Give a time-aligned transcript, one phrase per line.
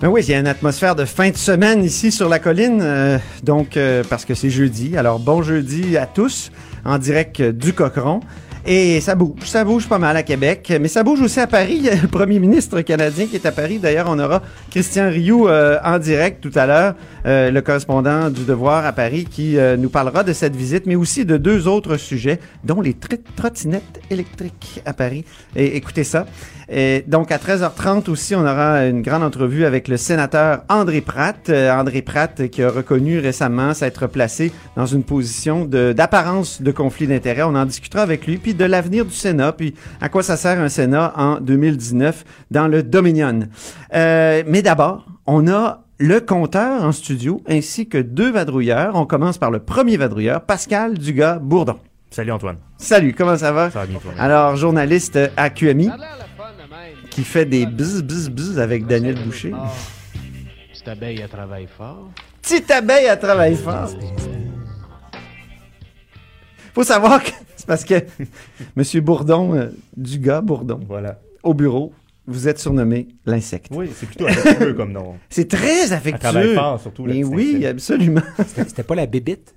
[0.00, 2.78] Ben oui, il y a une atmosphère de fin de semaine ici sur la colline,
[2.80, 4.96] euh, donc euh, parce que c'est jeudi.
[4.96, 6.52] Alors bon jeudi à tous,
[6.84, 8.20] en direct du Cochon.
[8.70, 11.88] Et ça bouge, ça bouge pas mal à Québec, mais ça bouge aussi à Paris.
[12.02, 13.78] Le premier ministre canadien qui est à Paris.
[13.78, 18.44] D'ailleurs, on aura Christian Rioux euh, en direct tout à l'heure, euh, le correspondant du
[18.44, 21.96] Devoir à Paris, qui euh, nous parlera de cette visite, mais aussi de deux autres
[21.96, 25.24] sujets, dont les tr- trottinettes électriques à Paris.
[25.56, 26.26] Et écoutez ça.
[26.70, 31.48] Et donc à 13h30 aussi, on aura une grande entrevue avec le sénateur André Pratt.
[31.48, 37.06] Euh, André Pratt qui a reconnu récemment s'être placé dans une position d'apparence de, conflit
[37.06, 37.42] d'intérêts.
[37.42, 40.60] On en discutera avec lui, puis de l'avenir du Sénat, puis à quoi ça sert
[40.60, 43.40] un Sénat en 2019 dans le Dominion?
[43.94, 48.94] Euh, mais d'abord, on a le compteur en studio ainsi que deux vadrouilleurs.
[48.94, 51.78] On commence par le premier vadrouilleur, Pascal Dugas-Bourdon.
[52.10, 52.56] Salut Antoine.
[52.78, 53.70] Salut, comment ça va?
[53.70, 54.12] Ça va bien toi?
[54.18, 55.90] Alors, journaliste à QMI,
[57.10, 59.52] qui fait des bzz bzz bzz avec Daniel Boucher.
[60.72, 62.08] Cette abeille, elle travaille fort.
[62.40, 63.90] Petite abeille à travailler fort.
[66.78, 67.94] Faut savoir que c'est parce que
[68.76, 71.18] Monsieur Bourdon, euh, du gars Bourdon, Voilà.
[71.42, 71.92] au bureau,
[72.28, 73.72] vous êtes surnommé l'insecte.
[73.74, 75.16] Oui, c'est plutôt affectueux comme nom.
[75.28, 76.20] C'est très Elle affectueux.
[76.20, 77.02] travaille fort, surtout.
[77.04, 78.20] Mais oui, absolument.
[78.46, 79.56] C'était pas la bébite?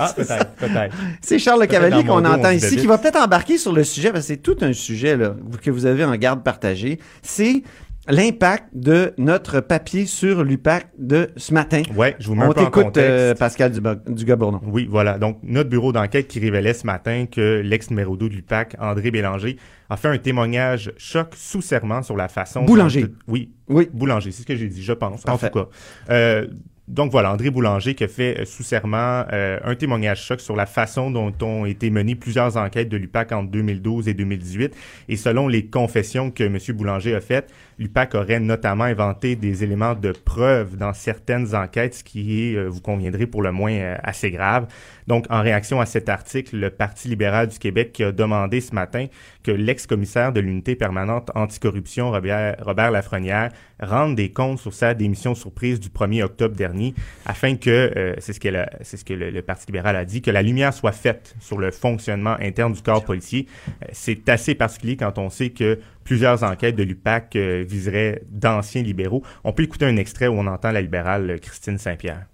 [0.00, 0.96] Ah, peut-être, peut-être.
[1.22, 4.24] C'est Charles Le Cavalier qu'on entend ici, qui va peut-être embarquer sur le sujet, parce
[4.24, 6.98] que c'est tout un sujet là, que vous avez en garde partagé.
[7.22, 7.62] C'est
[8.08, 11.82] l'impact de notre papier sur l'UPAC de ce matin.
[11.94, 13.10] Ouais, je vous mets un On peu en t'écoute, contexte.
[13.10, 13.72] euh, Pascal
[14.08, 14.60] Dugas-Bourdon.
[14.66, 15.18] Oui, voilà.
[15.18, 19.56] Donc, notre bureau d'enquête qui révélait ce matin que l'ex-numéro 2 de l'UPAC, André Bélanger,
[19.90, 22.64] a fait un témoignage choc sous serment sur la façon...
[22.64, 23.02] Boulanger.
[23.02, 23.88] dont- oui, Oui.
[23.92, 25.46] Boulanger, c'est ce que j'ai dit, je pense, Parfait.
[25.46, 25.68] en tout cas.
[26.10, 26.46] Euh,
[26.88, 30.56] donc voilà, André Boulanger qui a fait euh, sous serment euh, un témoignage choc sur
[30.56, 34.74] la façon dont ont été menées plusieurs enquêtes de l'UPAC entre 2012 et 2018.
[35.10, 36.58] Et selon les confessions que M.
[36.74, 42.04] Boulanger a faites, l'UPAC aurait notamment inventé des éléments de preuve dans certaines enquêtes, ce
[42.04, 44.66] qui est, euh, vous conviendrez, pour le moins euh, assez grave.
[45.08, 48.74] Donc, en réaction à cet article, le Parti libéral du Québec qui a demandé ce
[48.74, 49.06] matin
[49.42, 55.34] que l'ex-commissaire de l'unité permanente anticorruption, Robert, Robert Lafrenière, rende des comptes sur sa démission
[55.34, 60.04] surprise du 1er octobre dernier, afin que, euh, c'est ce, que le, Parti libéral a
[60.04, 63.46] dit, que la lumière soit faite sur le fonctionnement interne du corps policier.
[63.82, 68.82] Euh, c'est assez particulier quand on sait que plusieurs enquêtes de l'UPAC euh, viseraient d'anciens
[68.82, 69.22] libéraux.
[69.42, 72.26] On peut écouter un extrait où on entend la libérale Christine Saint-Pierre.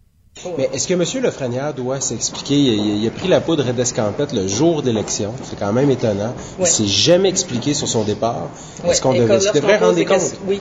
[0.59, 1.05] Mais est-ce que M.
[1.23, 2.55] Lefrenière doit s'expliquer?
[2.55, 5.33] Il, il- il a pris la poudre d'escampette le jour d'élection.
[5.43, 6.35] C'est quand même étonnant.
[6.59, 6.69] Il Ouais.
[6.69, 8.49] s'est jamais expliqué sur son départ.
[8.85, 9.47] Ouais, Est-ce qu'on devrais pose
[9.81, 10.35] rendre des comptes?
[10.47, 10.61] Oui,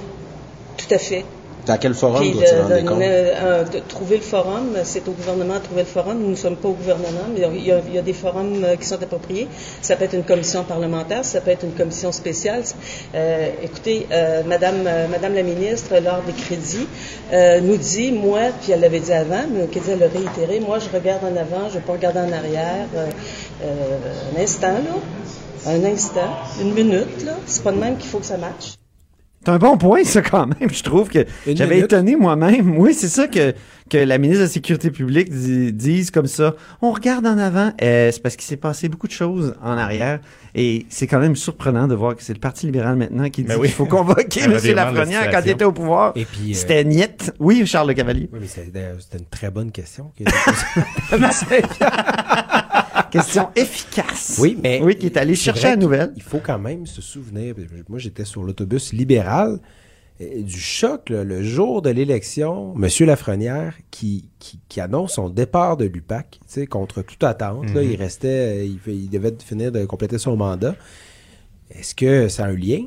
[0.78, 1.26] tout à fait.
[1.66, 6.20] Dans quel forum euh, trouver le forum, c'est au gouvernement de trouver le forum.
[6.20, 8.64] Nous ne sommes pas au gouvernement, mais il y a, il y a des forums
[8.66, 9.48] euh, qui sont appropriés.
[9.82, 12.64] Ça peut être une commission parlementaire, ça peut être une commission spéciale.
[13.16, 16.88] Euh, écoutez, euh, Madame, euh, Madame la ministre, lors des crédits,
[17.62, 20.90] nous dit, moi, puis elle l'avait dit avant, mais qu'elle elle l'a réitéré, moi, je
[20.94, 22.88] regarde en avant, je ne vais pas regarder en arrière.
[23.62, 25.72] Un instant, là.
[25.72, 27.34] Un instant, une minute, là.
[27.46, 28.74] C'est pas de même qu'il faut que ça matche.
[29.46, 30.70] C'est un bon point, ça, quand même.
[30.72, 32.78] Je trouve que j'avais étonné moi-même.
[32.78, 33.54] Oui, c'est ça que,
[33.90, 36.56] que la ministre de la Sécurité publique dit- dise comme ça.
[36.82, 37.72] On regarde en avant.
[37.82, 40.20] Euh, c'est parce qu'il s'est passé beaucoup de choses en arrière.
[40.56, 43.48] Et c'est quand même surprenant de voir que c'est le Parti libéral maintenant qui dit
[43.50, 43.68] Ben oui.
[43.68, 44.52] qu'il faut convoquer M.
[44.76, 46.14] Lafrenière quand il était au pouvoir.
[46.16, 47.34] Et puis, euh, C'était niette.
[47.40, 48.30] Oui, Charles Le Cavalier.
[48.32, 50.12] Oui, mais c'était c'était une très bonne question.
[53.14, 54.38] que- Question efficace.
[54.42, 54.82] oui, mais.
[54.82, 56.12] Oui, qui est allé chercher la nouvelle.
[56.16, 57.56] Il faut quand même se souvenir.
[57.90, 59.60] Moi, j'étais sur l'autobus libéral.
[60.20, 62.88] Du choc, là, le jour de l'élection, M.
[63.08, 67.66] Lafrenière qui, qui, qui annonce son départ de l'UPAC, tu sais, contre toute attente.
[67.74, 67.92] là, Mhm.
[67.92, 68.28] il restait,
[68.62, 70.76] euh, il, il devait finir de compléter son mandat.
[71.72, 72.86] Est-ce que ça a un lien?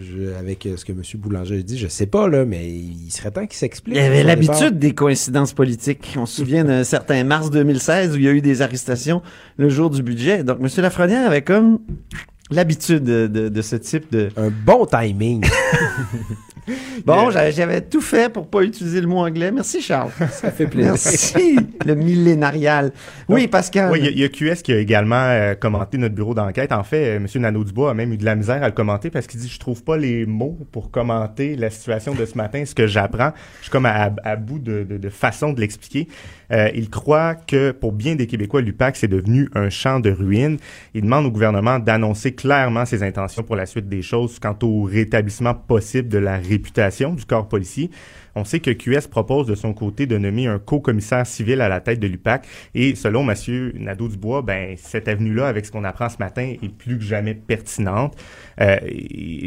[0.00, 1.02] Je- avec euh, ce que M.
[1.16, 1.76] Boulanger a dit?
[1.78, 3.94] Je sais pas, là, mais il serait temps qu'il s'explique.
[3.94, 6.14] Il y avait l'habitude des coïncidences politiques.
[6.16, 9.20] On se souvient d'un certain mars 2016 où il y a eu des arrestations
[9.58, 10.44] le jour du budget.
[10.44, 10.68] Donc, M.
[10.78, 11.80] Lafrenière avait comme
[12.56, 14.28] l'habitude de, de- de ce type de...
[14.36, 15.44] Un bon timing.
[17.04, 19.50] Bon, j'a- j'avais tout fait pour pas utiliser le mot anglais.
[19.50, 20.12] Merci, Charles.
[20.30, 20.92] Ça fait plaisir.
[20.92, 22.92] Merci, le millénarial.
[23.28, 23.90] Oui, Pascal.
[23.90, 26.34] Oui, il y a- il y, a QS qui a également euh, commenté notre bureau
[26.34, 26.70] d'enquête.
[26.70, 27.26] En fait, euh, M.
[27.34, 29.82] Nadeau-Dubois a même eu de la misère à le commenter parce qu'il dit «Je trouve
[29.82, 33.32] pas les mots pour commenter la situation de ce matin, ce que j'apprends.
[33.58, 36.06] Je suis comme à, à bout de, de, de façon de l'expliquer.
[36.52, 40.58] Euh, il croit que pour bien des Québécois, l'UPAC, c'est devenu un champ de ruines.
[40.94, 44.82] Il demande au gouvernement d'annoncer clairement ses intentions pour la suite des choses quant au
[44.82, 47.90] rétablissement possible de la réputation du corps policier.
[48.34, 51.80] On sait que QS propose de son côté de nommer un co-commissaire civil à la
[51.80, 53.72] tête de l'UPAC et selon M.
[53.74, 58.16] Nadeau-Dubois, ben, cette avenue-là, avec ce qu'on apprend ce matin, est plus que jamais pertinente.
[58.60, 58.76] Euh,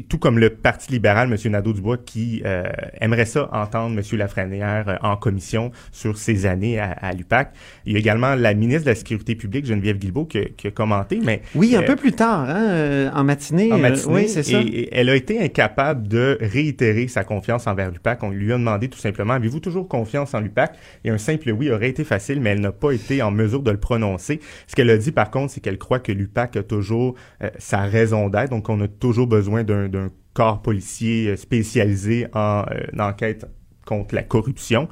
[0.09, 1.51] tout comme le Parti libéral, M.
[1.51, 2.63] Nadeau-Dubois, qui euh,
[3.01, 4.17] aimerait ça entendre M.
[4.17, 7.53] Lafrenière euh, en commission sur ses années à, à l'UPAC.
[7.85, 10.67] Il y a également la ministre de la Sécurité publique, Geneviève Guilbeault, qui, a- qui
[10.67, 13.71] a commenté, mais Oui, un peu plus tard, hein, en matinée.
[13.71, 14.13] en matinée.
[14.13, 14.59] oui, c'est ça.
[14.61, 18.23] Et, et elle a été incapable de réitérer sa confiance envers l'UPAC.
[18.23, 20.75] On lui a demandé tout simplement, avez-vous toujours confiance en l'UPAC?
[21.03, 23.71] Et un simple oui aurait été facile, mais elle n'a pas été en mesure de
[23.71, 24.39] le prononcer.
[24.67, 27.81] Ce qu'elle a dit, par contre, c'est qu'elle croit que l'UPAC a toujours euh, sa
[27.81, 28.49] raison d'être.
[28.49, 33.45] Donc, on a toujours besoin d'un d'un corps policier euh, spécialisé en euh, enquête
[33.85, 34.87] contre la corruption.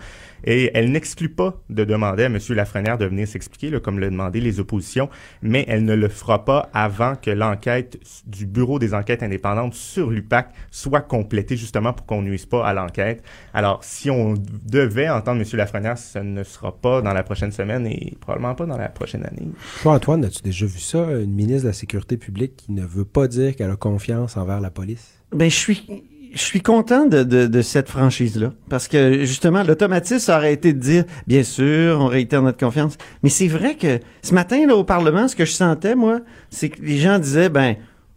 [0.45, 2.38] Et elle n'exclut pas de demander à M.
[2.50, 5.10] Lafrenière de venir s'expliquer, comme le demandaient les oppositions,
[5.42, 7.98] mais elle ne le fera pas avant que l'enquête
[8.28, 12.74] du Bureau des enquêtes indépendantes sur l'UPAC soit complétée, justement pour qu'on nuise pas à
[12.74, 13.24] l'enquête.
[13.54, 15.48] Alors, si on devait entendre M.
[15.57, 19.25] Lafrenière, ce ne sera pas dans la prochaine semaine et probablement pas dans la prochaine
[19.25, 19.48] année.
[19.81, 21.10] Toi, Antoine, as-tu déjà vu ça?
[21.12, 24.60] Une ministre de la Sécurité publique qui ne veut pas dire qu'elle a confiance envers
[24.60, 25.22] la police?
[25.31, 28.53] Ben, je suis, je suis content de, de, de cette franchise-là.
[28.69, 32.97] Parce que, justement, l'automatisme aurait été de dire, bien sûr, on réitère notre confiance.
[33.21, 36.19] Mais c'est vrai que ce matin, là, au Parlement, ce que je sentais, moi,
[36.50, 37.75] c'est que les gens disaient, ben,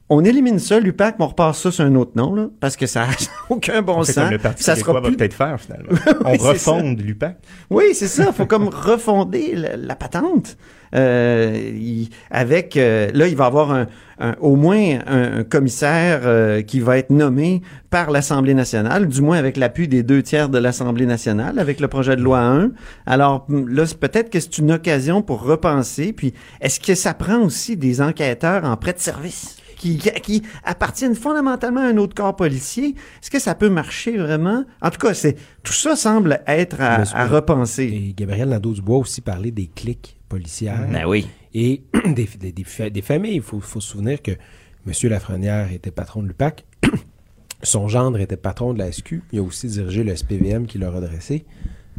[0.08, 2.86] on élimine ça, l'UPAC, mais on repart ça sur un autre nom, là, parce que
[2.86, 3.12] ça n'a
[3.50, 4.14] aucun bon sens.
[4.14, 5.92] comme le Parti ça sera va plus peut-être faire, finalement.
[6.24, 7.38] on Oui, refonde l'UPAC.
[7.70, 8.32] Oui, c'est ça.
[8.32, 10.56] faut comme refonder la, la patente.
[10.94, 13.86] Euh, il- avec euh, là, il va avoir un,
[14.18, 19.20] un- au moins un, un commissaire euh, qui va être nommé par l'Assemblée nationale, du
[19.22, 22.70] moins avec l'appui des deux tiers de l'Assemblée nationale, avec le projet de loi 1.
[23.06, 26.12] Alors hum, là, peut-être que c'est une occasion pour repenser.
[26.12, 29.56] Puis, est-ce que ça prend aussi des enquêteurs en prêt de service?
[29.86, 32.88] Qui, qui, qui appartiennent fondamentalement à un autre corps policier.
[33.22, 34.64] Est-ce que ça peut marcher vraiment?
[34.82, 37.84] En tout cas, c'est tout ça semble être à, repenser.
[37.84, 40.86] Et Gabriel Nadeau-Dubois a aussi parlé des cliques policières.
[40.90, 41.28] Ben oui.
[41.54, 43.36] Et des, des, des fa- des familles.
[43.36, 44.92] Il faut, faut se souvenir que M.
[45.10, 46.64] Lafrenière était patron de l'UPAC.
[47.62, 49.22] Son gendre était patron de la SQ.
[49.32, 51.44] Il a aussi dirigé le SPVM qui l'a redressé.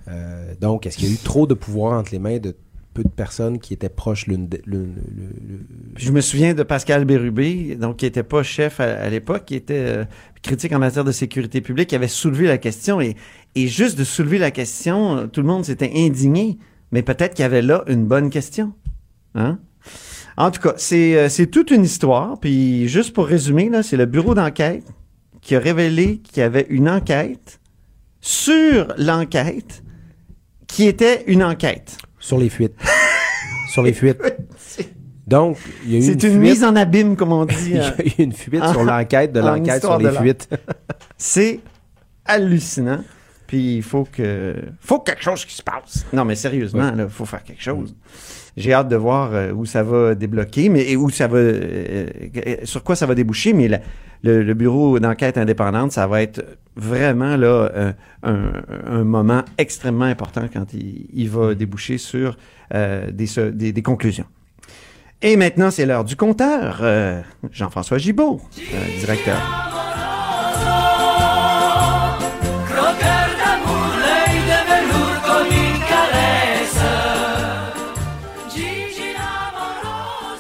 [0.10, 2.56] Euh, donc, est-ce qu'il y a eu trop de pouvoir entre les mains de
[3.04, 4.96] de personnes qui étaient proches de- l'une-
[5.96, 9.74] Je me souviens de Pascal Bérubé, donc qui était pas chef à, l'époque, qui était
[9.76, 10.06] euh,
[10.42, 13.16] critique en matière de sécurité publique, qui avait soulevé la question et,
[13.56, 16.58] juste de soulever la question, tout le monde s'était indigné.
[16.92, 18.74] Mais peut-être qu'il y avait là une bonne question.
[19.36, 19.60] Hein?
[20.38, 22.40] En tout cas, c'est euh, c'est toute une histoire.
[22.40, 24.86] Puis juste pour résumer, c'est le bureau d'enquête
[25.42, 27.60] qui a révélé qu'il y avait une enquête
[28.22, 29.84] sur l'enquête
[30.68, 31.98] qui était une enquête.
[32.28, 32.76] Sur les fuites.
[33.70, 34.22] sur les fuites.
[35.26, 37.56] Donc, il y a eu C'est une, mise en abîme, comme on dit.
[37.72, 40.50] Il y a eu une fuite sur En- l'enquête de en l'enquête sur les fuites.
[41.18, 41.60] C'est
[42.26, 43.02] hallucinant.
[43.46, 46.06] Puis il faut que faut quelque chose qui se passe.
[46.12, 47.96] Non mais sérieusement là, faut faire quelque chose.
[48.58, 52.08] J'ai hâte de voir euh, où ça va débloquer, mais et où ça va, euh,
[52.46, 53.54] euh, sur quoi ça va déboucher.
[53.54, 53.80] Mais la-
[54.24, 56.44] le, bureau d'enquête indépendante, ça va être
[56.76, 57.92] vraiment là euh,
[58.24, 62.38] un, moment extrêmement important quand il, va déboucher sur
[62.74, 64.26] euh, des, des, conclusions.
[65.22, 66.80] Et maintenant, c'est l'heure du compteur.
[66.82, 67.22] Euh,
[67.52, 68.42] Jean-François Gibault,
[69.00, 69.77] directeur.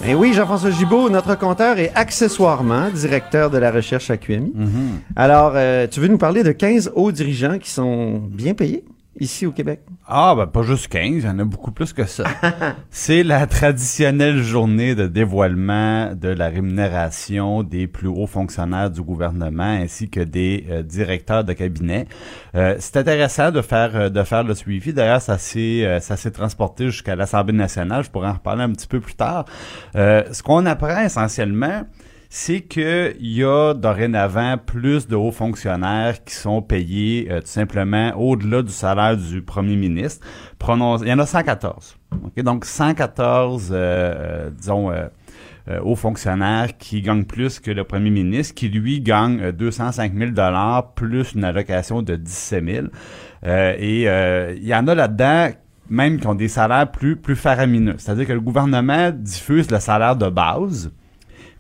[0.09, 4.53] Eh oui, Jean-François Gibault, notre compteur est accessoirement directeur de la recherche à QMI.
[5.17, 8.85] Alors, euh, tu veux nous parler de 15 hauts dirigeants qui sont bien payés?
[9.19, 9.81] Ici au Québec?
[10.07, 12.23] Ah, ben pas juste 15, il y en a beaucoup plus que ça.
[12.89, 19.63] C'est la traditionnelle journée de dévoilement de la rémunération des plus hauts fonctionnaires du gouvernement
[19.63, 22.07] ainsi que des euh, directeurs de cabinet.
[22.55, 24.93] Euh, c'est intéressant de faire euh, de faire le suivi.
[24.93, 28.03] D'ailleurs, ça s'est ça s'est transporté jusqu'à l'Assemblée nationale.
[28.03, 29.45] Je pourrais en reparler un petit peu plus tard.
[29.93, 31.83] Ce qu'on apprend essentiellement,
[32.29, 38.13] c'est qu'il y a dorénavant plus de hauts fonctionnaires qui sont payés euh, tout simplement
[38.15, 40.25] au-delà du salaire du premier ministre.
[40.61, 41.97] Il y en a 114.
[42.23, 42.43] OK?
[42.43, 44.49] Donc 114, euh,
[45.69, 50.13] euh, hauts fonctionnaires qui gagnent plus que le premier ministre, qui lui gagne euh, 205
[50.15, 52.87] 000 dollars plus une allocation de 17 000.
[53.45, 54.03] Euh, et
[54.57, 55.49] il y en a là-dedans
[55.89, 57.95] même qui ont des salaires plus, plus faramineux.
[57.97, 60.91] C'est-à-dire que le gouvernement diffuse le salaire de base,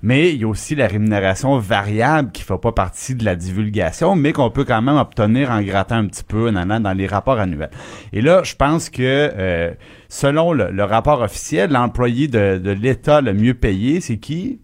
[0.01, 4.15] mais il y a aussi la rémunération variable qui fait pas partie de la divulgation,
[4.15, 7.07] mais qu'on peut quand même obtenir en grattant un petit peu en allant dans les
[7.07, 7.71] rapports annuels.
[8.13, 9.71] Et là, je pense que euh,
[10.09, 14.59] selon le, rapport officiel, l'employé de l'État le mieux payé, c'est qui?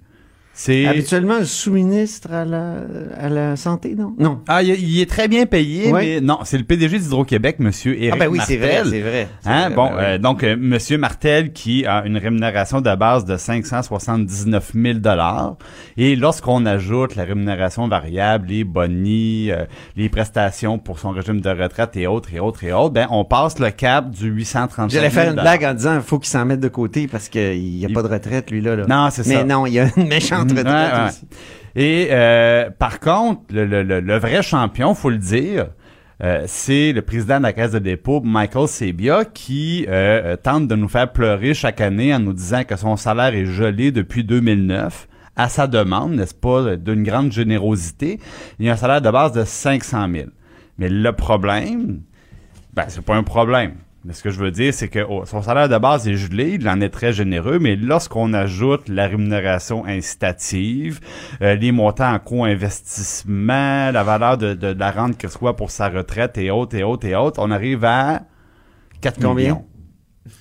[0.56, 2.76] C'est Habituellement, le sous-ministre à la,
[3.20, 4.14] à la santé, non?
[4.20, 4.40] Non.
[4.48, 6.02] ah, il, il est très bien payé, Ouais.
[6.16, 9.28] mais non, c'est le PDG d'Hydro-Québec, Monsieur Éric Ah ben oui, c'est vrai, c'est vrai.
[9.42, 10.02] C'est Hein, vrai, bon, ben oui.
[10.04, 15.56] euh, donc euh, Monsieur Martel qui a une rémunération de base de 579 000 dollars
[15.98, 21.50] et lorsqu'on ajoute la rémunération variable, les bonnies, euh, les prestations pour son régime de
[21.50, 25.02] retraite et autres et autres et autres, ben on passe le cap du 835 000
[25.02, 27.60] J'allais faire une blague en disant, il faut qu'il s'en mette de côté parce qu'il
[27.60, 28.76] n'y a Il- pas de retraite, lui, là.
[28.76, 28.86] là.
[28.88, 29.44] Non, c'est Mais ça.
[29.44, 30.43] non, il y a une méchante
[31.08, 31.28] Aussi.
[31.76, 35.68] Et euh, par contre, le, le- le- le vrai champion, faut le dire,
[36.24, 40.76] euh, c'est le président de la Caisse de dépôt, Michael Sebia, qui euh, tente de
[40.76, 45.08] nous faire pleurer chaque année en nous disant que son salaire est gelé depuis 2009
[45.36, 48.20] à sa demande, n'est-ce pas, d'une grande générosité.
[48.60, 50.26] Il a un salaire de base de 500 000.
[50.78, 52.02] Mais le problème,
[52.76, 53.74] ben, c'est pas un problème.
[54.06, 56.58] Mais ce que je veux dire, c'est que oh, son salaire de base est gelé,
[56.60, 61.00] il en est très généreux, mais lorsqu'on ajoute la rémunération incitative,
[61.42, 65.72] euh, les montants en co-investissement, la valeur de, de, de la rente qu'il reçoit pour
[65.72, 68.24] sa retraite et autres, et autres, et autres, on arrive à
[69.02, 69.54] 4 Combien?
[69.56, 69.66] millions.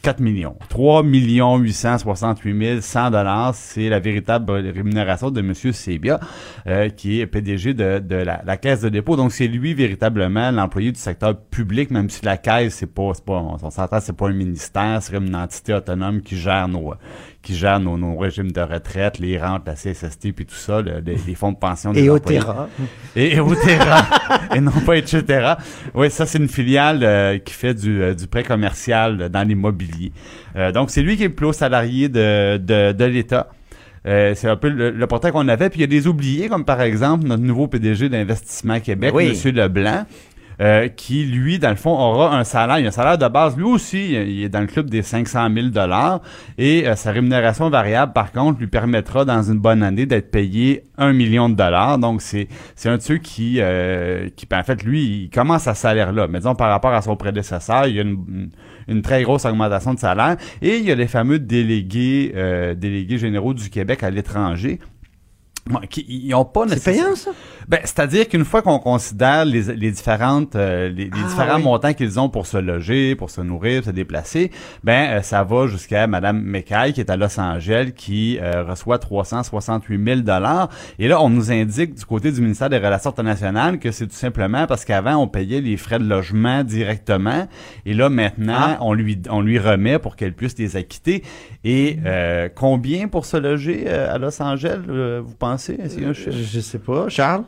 [0.02, 0.56] 4 millions.
[0.68, 5.54] 3 millions 868 100 dollars, c'est la véritable rémunération de M.
[5.54, 6.20] Sebia,
[6.66, 9.16] euh, qui est PDG de, de la, la Caisse de dépôt.
[9.16, 13.34] Donc, c'est lui véritablement l'employé du secteur public, même si la Caisse, c'est pas, pas,
[13.34, 16.94] on s'entend, c'est pas un ministère, c'est une entité autonome qui gère nos,
[17.42, 21.00] qui gère nos, nos régimes de retraite, les rentes, la CSST, puis tout ça, le-
[21.04, 22.08] les, les fonds de pension des Et.
[22.10, 22.68] Otera.
[23.16, 24.06] Et, et Otera,
[24.54, 25.54] et non pas etc.
[25.94, 30.12] Oui, ça c'est une filiale euh, qui fait du, euh, du prêt commercial dans l'immobilier.
[30.56, 33.48] Euh, donc c'est lui qui est le plus haut salarié de, de, de l'État.
[34.06, 35.68] Euh, c'est un peu le, le portrait qu'on avait.
[35.70, 39.28] Puis il y a des oubliés, comme par exemple notre nouveau PDG d'Investissement Québec, Oui.
[39.28, 40.06] Monsieur Leblanc.
[40.62, 42.78] Euh, qui, lui, dans le fond, aura un salaire.
[42.78, 43.56] Il a un salaire de base.
[43.56, 45.68] Lui aussi, il est dans le club des 500 000
[46.56, 50.84] Et euh, sa rémunération variable, par contre, lui permettra, dans une bonne année, d'être payé
[50.98, 51.98] un million de dollars.
[51.98, 55.66] Donc, c'est c'est un de ceux qui, euh, qui, ben, en fait, lui, il commence
[55.66, 56.28] à ce salaire-là.
[56.28, 58.50] Mais disons, par rapport à son prédécesseur, il y a une,
[58.86, 60.36] une très grosse augmentation de salaire.
[60.60, 62.32] Et il y a les fameux délégués,
[62.76, 64.78] délégués généraux du Québec à l'étranger.
[65.88, 67.30] Qui, ils n'ont pas C'est payant, ça?
[67.72, 71.62] Ben, c'est-à-dire qu'une fois qu'on considère les, les différentes euh, les, les Ah, différents oui.
[71.62, 74.50] montants qu'ils ont pour se loger, pour se nourrir, se déplacer,
[74.84, 78.98] ben euh, ça va jusqu'à Madame McKay qui est à Los Angeles qui euh, reçoit
[78.98, 80.68] 368 000 dollars.
[80.98, 84.14] Et là, on nous indique du côté du ministère des Relations internationales que c'est tout
[84.14, 87.48] simplement parce qu'avant on payait les frais de logement directement,
[87.86, 88.78] et là maintenant Ah.
[88.82, 91.22] on lui on lui remet pour qu'elle puisse les acquitter.
[91.64, 95.78] Et euh, combien pour se loger euh, à Los Angeles, euh, vous pensez?
[95.88, 96.30] Chiffre?
[96.30, 97.08] Je sais pas.
[97.08, 97.44] Charles?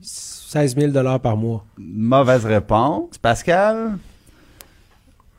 [0.00, 1.64] 16 000 par mois.
[1.78, 3.18] Mauvaise réponse.
[3.18, 3.98] Pascal?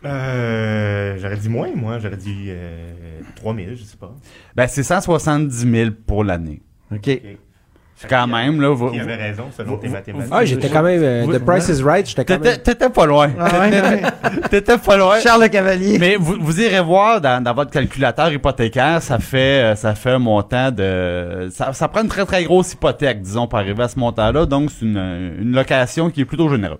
[0.06, 2.00] Euh, j'aurais dit moins, moi.
[2.00, 4.16] J'aurais dit euh, 3000, je sais pas.
[4.56, 6.62] Ben, c'est 170 000 pour l'année.
[6.92, 7.10] OK.
[8.10, 8.70] Quand même, là.
[8.76, 10.32] vous- Qui avait raison, selon tes mathématiques.
[10.34, 11.02] Ah, j'étais quand même.
[11.02, 12.60] euh, The Price is Right, j'étais quand T'étais même.
[12.62, 13.30] t'étais pas loin.
[13.40, 13.50] Ah.
[14.50, 15.20] T'étais pas loin.
[15.20, 15.98] Charles Le Cavalier.
[16.00, 20.12] Mais vous, vous irez voir dans, dans votre calculateur hypothécaire, ça fait euh, ça fait
[20.12, 23.88] un montant de ça, ça prend une très très grosse hypothèque, disons, pour arriver à
[23.88, 24.46] ce montant-là.
[24.46, 24.98] Donc c'est une,
[25.42, 26.78] une location qui est plutôt généreuse.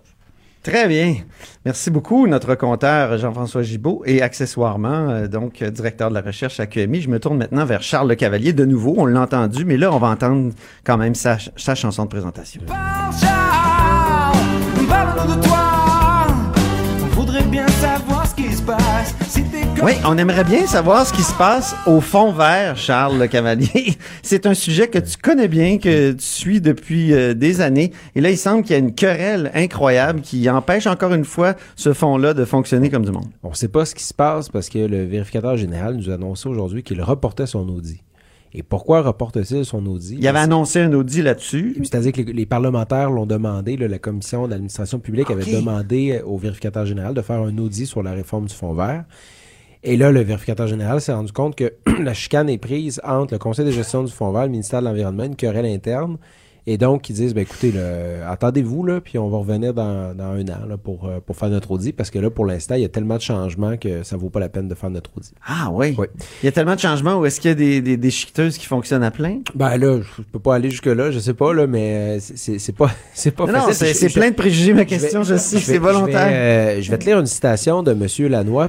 [0.68, 1.16] Très bien.
[1.64, 6.60] Merci beaucoup, notre compteur Jean-François Gibault et accessoirement, euh, donc, euh, directeur de la recherche
[6.60, 7.00] à QMI.
[7.00, 8.94] Je me tourne maintenant vers Charles Le Cavalier de nouveau.
[8.98, 10.52] On l'a entendu, mais là, on va entendre
[10.84, 12.60] quand même sa, chanson de présentation.
[19.84, 23.96] Oui, on aimerait bien savoir ce qui se passe au fond vert, Charles Le Cavalier.
[24.24, 27.92] C'est un sujet que tu connais bien, que tu suis depuis euh, des années.
[28.16, 31.54] Et là, il semble qu'il y a une querelle incroyable qui empêche encore une fois
[31.76, 33.28] ce fond-là de fonctionner comme du monde.
[33.44, 36.16] On ne sait pas ce qui se passe parce que le vérificateur général nous a
[36.16, 38.02] annoncé aujourd'hui qu'il reportait son audit.
[38.54, 40.18] Et pourquoi reporte-t-il son audit?
[40.20, 41.76] Il avait annoncé un audit là-dessus.
[41.84, 46.38] C'est-à-dire que les, les parlementaires l'ont demandé, là, la commission d'administration publique avait demandé au
[46.38, 49.04] vérificateur général de faire un audit sur la réforme du fonds vert.
[49.90, 53.40] Et là, le vérificateur général s'est rendu compte que la chicane est prise entre le
[53.40, 56.18] conseil de gestion du fonds vert, le ministère de l'Environnement, une querelle interne,
[56.70, 57.72] Et donc, ils disent, ben, écoutez,
[58.28, 61.48] attendez-vous, là, puis on va revenir dans, dans un an là, pour, euh, pour faire
[61.50, 64.18] notre audit, parce que là, pour l'instant, il y a tellement de changements que ça
[64.18, 65.32] vaut pas la peine de faire notre audit.
[65.48, 65.96] Ah oui.
[65.98, 66.08] Oui.
[66.44, 68.66] Il y a tellement de changements où est-ce qu'il y a des, des déchiqueteuses qui
[68.66, 69.40] fonctionnent à plein?
[69.56, 72.92] Ben là, je peux pas aller jusque-là, je sais pas, là, mais euh, c'est- pas,
[73.14, 73.88] c'est pas Non, non, facile.
[73.88, 76.28] c'est Je- c'est plein de préjugés, ma je vais- question, je, sais, c'est volontaire.
[76.28, 78.06] Je vais, euh, je vais te lire une citation de M.
[78.30, 78.68] Lannoy, euh,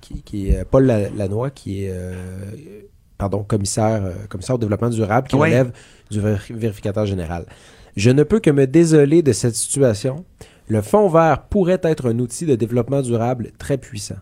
[0.00, 2.14] qui, qui est Paul La- Lannoy, qui est euh,
[3.16, 5.48] pardon, commissaire, euh, commissaire au développement durable, qui Ouais?
[5.50, 5.72] relève
[6.10, 7.46] du vér- vérificateur général.
[7.96, 10.24] Je ne peux que me désoler de cette situation.
[10.68, 14.18] Le fonds vert pourrait être un outil de développement durable très puissant.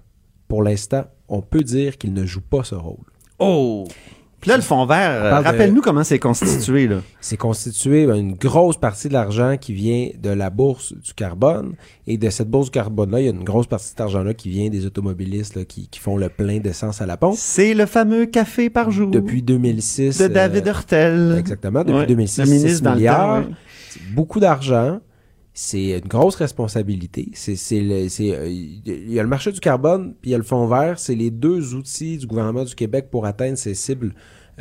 [0.49, 3.05] Pour l'instant, on peut dire qu'il ne joue pas ce rôle.
[3.39, 3.87] Oh!
[4.41, 6.97] Puis là, le fond vert, euh, de- rappelle-nous comment c'est constitué, là.
[7.21, 11.73] C'est constitué d'une grosse partie de l'argent qui vient de la bourse du carbone.
[12.07, 14.35] Et de cette bourse du carbone-là, il y a une grosse partie de cet argent-là
[14.35, 17.35] qui vient des automobilistes là, qui, qui font le plein d'essence à la pompe.
[17.39, 19.11] C'est le fameux café par jour.
[19.11, 20.19] Depuis 2006.
[20.19, 21.37] de euh, David Hurtel.
[21.39, 21.81] Exactement.
[21.81, 23.19] Depuis Ouais, 2006, le ministre 6 dans le milliards.
[23.43, 23.55] temps, ouais.
[23.91, 25.01] C'est beaucoup d'argent.
[25.59, 27.31] C'est une grosse responsabilité.
[27.33, 30.35] C'est, c'est le- c'est, euh, il y a le marché du carbone, puis il y
[30.35, 30.99] a le fonds vert.
[30.99, 34.13] C'est les deux outils du gouvernement du Québec pour atteindre ses cibles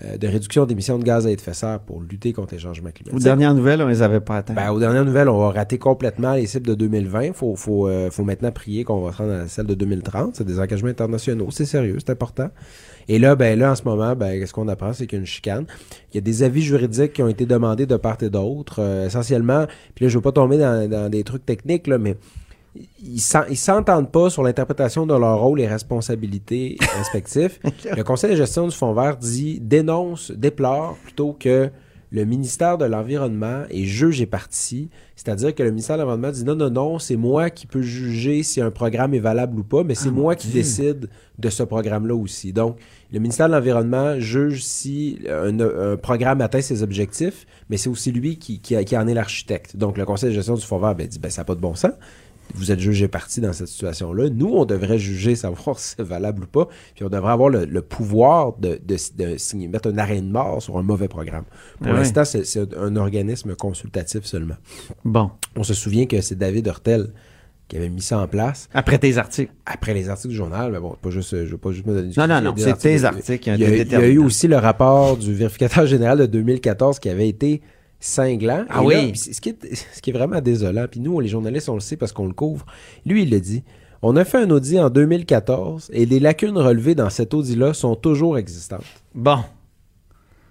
[0.03, 2.91] euh, de réduction d'émissions de gaz à effet de serre pour lutter contre les changements
[2.91, 3.13] climatiques.
[3.13, 4.53] Aux dernières nouvelles, on les avait pas atteints.
[4.53, 7.33] Ben, aux dernières nouvelles, on va rater complètement les cibles de 2020.
[7.33, 10.35] Faut, faut, euh, faut maintenant prier qu'on va se rendre à celle de 2030.
[10.37, 11.47] C'est des engagements internationaux.
[11.51, 12.49] C'est sérieux, c'est important.
[13.07, 14.93] Et là, ben là, en ce moment, ben, qu'est-ce qu'on apprend?
[14.93, 15.65] C'est qu'il y a une chicane.
[16.11, 18.77] Il y a des avis juridiques qui ont été demandés de part et d'autre.
[18.79, 22.15] euh, essentiellement, puis là, je veux pas tomber dans, dans des trucs techniques, là, mais
[23.01, 27.59] ils s'entendent pas sur l'interprétation de leur rôle et responsabilités respectifs.
[27.95, 31.69] Le conseil de gestion du fonds vert dit, dénonce, déplore plutôt que
[32.11, 34.89] le ministère de l'Environnement est juge et parti.
[35.15, 38.43] C'est-à-dire que le ministère de l'Environnement dit non, non, non, c'est moi qui peux juger
[38.43, 42.15] si un programme est valable ou pas, mais c'est moi qui décide de ce programme-là
[42.15, 42.53] aussi.
[42.53, 42.77] Donc,
[43.11, 48.11] le ministère de l'Environnement juge si un, un programme atteint ses objectifs, mais c'est aussi
[48.11, 49.75] lui qui, qui, qui en est l'architecte.
[49.75, 51.61] Donc, le conseil de gestion du fonds vert ben, dit ben, ça n'a pas de
[51.61, 51.93] bon sens
[52.53, 54.29] vous êtes jugé parti dans cette situation-là.
[54.29, 57.65] Nous, on devrait juger, savoir si c'est valable ou pas, puis on devrait avoir le,
[57.65, 61.43] le pouvoir de, de, de signer- mettre un arrêt de mort sur un mauvais programme.
[61.79, 61.93] Pour ouais.
[61.93, 62.45] l'instant, c'est
[62.77, 64.55] un organisme consultatif seulement.
[65.03, 65.31] Bon.
[65.55, 67.07] On se souvient que c'est David Hurtel
[67.67, 68.69] qui avait mis ça en place.
[68.75, 69.51] Après tes articles.
[69.65, 72.09] Après les articles du journal, mais bon, pas juste, je veux pas juste me donner
[72.09, 73.95] du Non, non, non, c'est tes articles- articles qui ont Il y, a, il y
[73.95, 77.61] a eu aussi le rapport du vérificateur général de 2014 qui avait été
[78.05, 78.65] cinglant.
[78.69, 78.93] Ah Et oui.
[79.09, 81.79] là, ce, qui est, ce qui est vraiment désolant, puis nous, les journalistes, on le
[81.79, 82.65] sait parce qu'on le couvre.
[83.05, 83.63] Lui, il le dit.
[84.01, 87.95] On a fait un audit en 2014 et les lacunes relevées dans cet audit-là sont
[87.95, 88.83] toujours existantes.
[89.15, 89.39] Bon.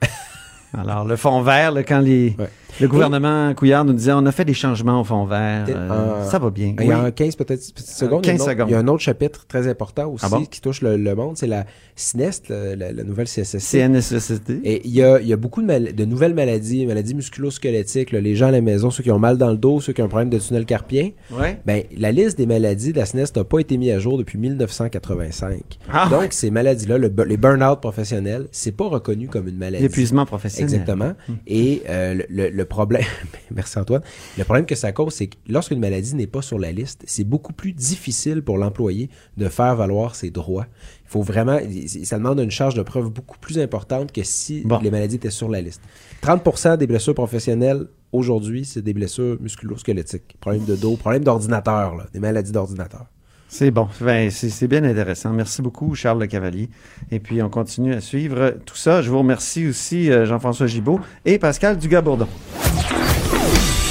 [0.77, 2.49] Alors, le fond vert, là, quand les, Ouais.
[2.81, 6.25] Le gouvernement Couillard nous disait on a fait des changements au fond vert, euh, Euh,
[6.25, 6.75] ça va bien.
[6.81, 7.07] Il y a Oui.
[7.09, 8.23] en 15 peut-être secondes.
[8.23, 8.69] 15 il, y a un autre, secondes.
[8.69, 10.45] il y a un autre chapitre très important aussi Ah bon?
[10.45, 13.59] qui touche le, le monde, c'est la SNEST, la, la- la nouvelle CSST.
[13.61, 14.51] CNSST.
[14.65, 18.11] Et il y a, il y a beaucoup de, mal- de nouvelles maladies, maladies musculo-squelettiques,
[18.13, 20.03] là, les gens à la maison, ceux qui ont mal dans le dos, ceux qui
[20.03, 21.11] ont un problème de tunnel carpien.
[21.31, 21.61] Ouais.
[21.67, 24.39] Ben, la liste des maladies de la SNES n'a pas été mise à jour depuis
[24.39, 25.61] 1985.
[25.93, 26.09] Ah.
[26.11, 29.83] Donc, ces maladies-là, le les burn-out professionnels, c'est pas reconnu comme une maladie.
[29.83, 30.73] L'épuisement professionnel.
[30.75, 31.13] Exactement.
[31.47, 33.05] Et euh, le, le- le problème,
[33.55, 34.03] merci Antoine,
[34.39, 37.25] le problème que ça cause, c'est que lorsqu'une maladie n'est pas sur la liste, c'est
[37.25, 40.67] beaucoup plus difficile pour l'employé de faire valoir ses droits.
[41.05, 41.59] Il faut vraiment,
[42.05, 44.79] ça demande une charge de preuve beaucoup plus importante que si Bon.
[44.81, 45.83] les maladies étaient sur la liste.
[46.23, 50.37] 30% des blessures professionnelles aujourd'hui, c'est des blessures musculo-squelettiques.
[50.41, 53.07] Problème de dos, problème d'ordinateur, des maladies d'ordinateur.
[53.49, 53.89] C'est bon.
[54.01, 55.31] Ben, c'est c'est bien intéressant.
[55.31, 56.69] Merci beaucoup, Charles Le Cavalier.
[57.11, 59.03] Et puis, on continue à suivre tout ça.
[59.03, 62.27] Je vous remercie aussi, euh, Jean-François Gibault et Pascal Dugas-Bourdon.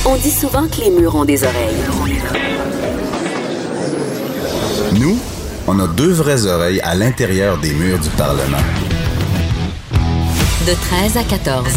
[0.05, 1.75] On dit souvent que les murs ont des oreilles.
[4.99, 5.17] Nous,
[5.67, 8.57] on a deux vraies oreilles à l'intérieur des murs du Parlement.
[10.67, 11.67] De 13 à 14.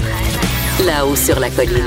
[0.84, 1.82] Là-haut sur la colline.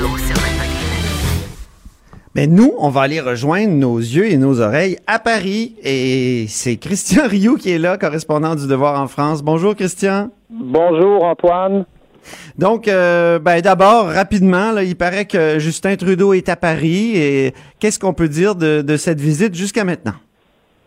[2.40, 5.74] Mais nous, on va aller rejoindre nos yeux et nos oreilles à Paris.
[5.84, 9.42] Et c'est Christian Rioux qui est là, correspondant du Devoir en France.
[9.42, 10.30] Bonjour, Christian.
[10.48, 11.84] Bonjour Antoine.
[12.56, 17.12] Donc, euh, ben, d'abord, rapidement, là, il paraît que Justin Trudeau est à Paris.
[17.14, 20.14] Et qu'est-ce qu'on peut dire de, de cette visite jusqu'à maintenant?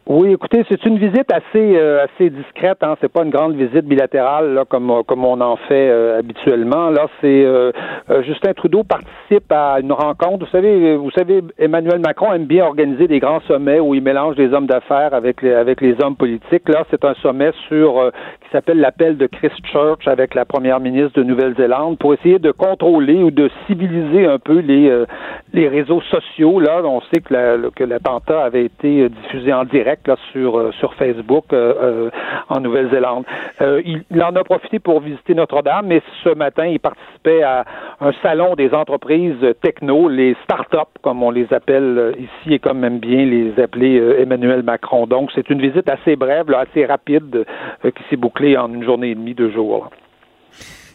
[0.05, 2.79] Oui, écoutez, c'est une visite assez euh, assez discrète.
[2.83, 2.95] Hein.
[2.99, 6.89] C'est pas une grande visite bilatérale là, comme comme on en fait euh, habituellement.
[6.89, 7.71] Là, c'est euh,
[8.09, 10.43] euh, Justin Trudeau participe à une rencontre.
[10.45, 14.35] Vous savez, vous savez, Emmanuel Macron aime bien organiser des grands sommets où il mélange
[14.35, 16.67] les hommes d'affaires avec les avec les hommes politiques.
[16.67, 18.09] Là, c'est un sommet sur euh,
[18.41, 23.23] qui s'appelle l'appel de Christchurch avec la première ministre de Nouvelle-Zélande pour essayer de contrôler
[23.23, 25.05] ou de civiliser un peu les euh,
[25.53, 26.59] les réseaux sociaux.
[26.59, 29.92] Là, on sait que la- que l'attentat avait été diffusé en direct
[30.31, 32.09] sur, euh, sur Facebook euh, euh,
[32.49, 33.25] en Nouvelle-Zélande.
[33.61, 37.65] Il, en a profité pour visiter Notre-Dame, mais ce matin, il participait à
[38.01, 42.99] un salon des entreprises techno, les start-up, comme on les appelle ici et comme aime
[42.99, 45.07] bien les appeler Emmanuel Macron.
[45.07, 47.45] Donc, c'est une visite assez brève, assez rapide,
[47.83, 49.89] qui s'est bouclée en une journée et demie, deux jours.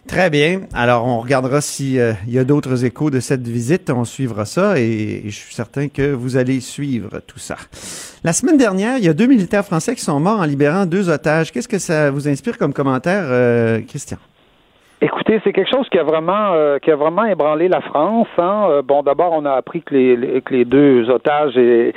[0.08, 0.62] Très bien.
[0.72, 3.90] Alors, on regardera s'il y a d'autres échos de cette visite.
[3.90, 7.56] On suivra ça et, et je suis certain que vous allez suivre tout ça.
[8.24, 11.10] La semaine dernière, il y a deux militaires français qui sont morts en libérant deux
[11.10, 11.52] otages.
[11.52, 14.18] Qu'est-ce que ça vous inspire comme commentaire, euh, Christian?
[15.00, 18.26] Écoutez, c'est quelque chose qui a vraiment euh, qui a vraiment ébranlé la France.
[18.36, 18.66] Hein.
[18.68, 21.92] Euh, bon, d'abord, on a appris que les, les- que les deux otages euh,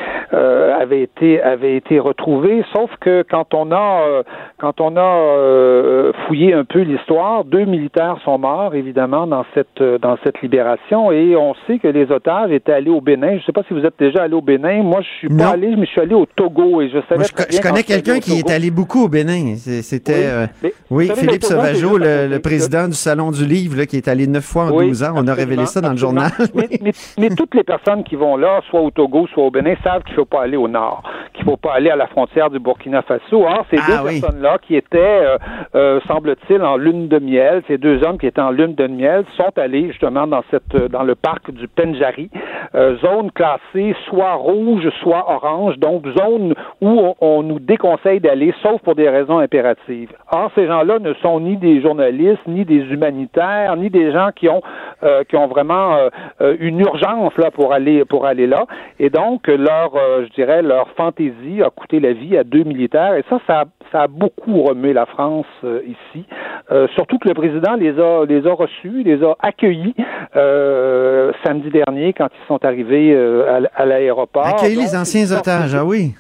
[0.80, 2.64] avaient été avaient été retrouvés.
[2.74, 4.24] Sauf que quand on a euh,
[4.60, 9.82] quand on a euh, fouillé un peu l'histoire, deux militaires sont morts évidemment dans cette
[9.82, 13.30] euh, dans cette libération et on sait que les otages étaient allés au Bénin.
[13.32, 14.84] Je ne sais pas si vous êtes déjà allé au Bénin.
[14.84, 15.46] Moi, je suis Non.
[15.46, 17.50] pas allé, mais je suis allé au Togo et je savais Moi, je, très co-
[17.50, 19.56] bien je connais quelqu'un qui est allé beaucoup au Bénin.
[19.58, 22.28] C'était Oui, euh, mais oui, Philippe le Sauvageau, le, côté.
[22.28, 25.04] le président du Salon du Livre, là, qui est allé neuf fois en Oui, 12
[25.04, 25.14] ans.
[25.16, 26.30] On a révélé ça dans le journal.
[26.56, 29.76] mais, mais- mais toutes les personnes qui vont là, soit au Togo, soit au Bénin,
[29.84, 32.08] savent qu'il ne faut pas aller au nord, qu'il ne faut pas aller à la
[32.08, 33.44] frontière du Burkina Faso.
[33.44, 34.22] Or, ces Ah deux oui.
[34.22, 35.38] personnes-là qui étaient, euh,
[35.76, 39.24] euh, semble-t-il, en lune de miel, ces deux hommes qui étaient en lune de miel,
[39.38, 42.30] sont allés justement dans cette, dans le parc du Penjari,
[42.76, 48.54] euh, zone classée soit rouge, soit orange, donc zone où on, on nous déconseille d'aller,
[48.62, 50.10] sauf pour des raisons impératives.
[50.32, 54.48] Or, ces gens-là ne sont ni des journalistes, ni des humanitaires, ni des gens qui
[54.50, 54.62] ont
[55.04, 56.10] euh, qui ont vraiment euh,
[56.42, 58.66] euh, une urgence là pour aller pour aller là.
[59.00, 63.16] Et donc leur, euh, je dirais, leur fantaisie a coûté la vie à deux militaires.
[63.16, 65.46] Et ça, ça, a- ça a beaucoup remué la France
[65.86, 66.26] ici.
[66.96, 69.94] Surtout que le président les a les a reçus, les a accueillis
[71.44, 74.46] samedi dernier quand ils sont arrivés à, à l'aéroport.
[74.46, 76.14] Accueillir les anciens otages, ah oui.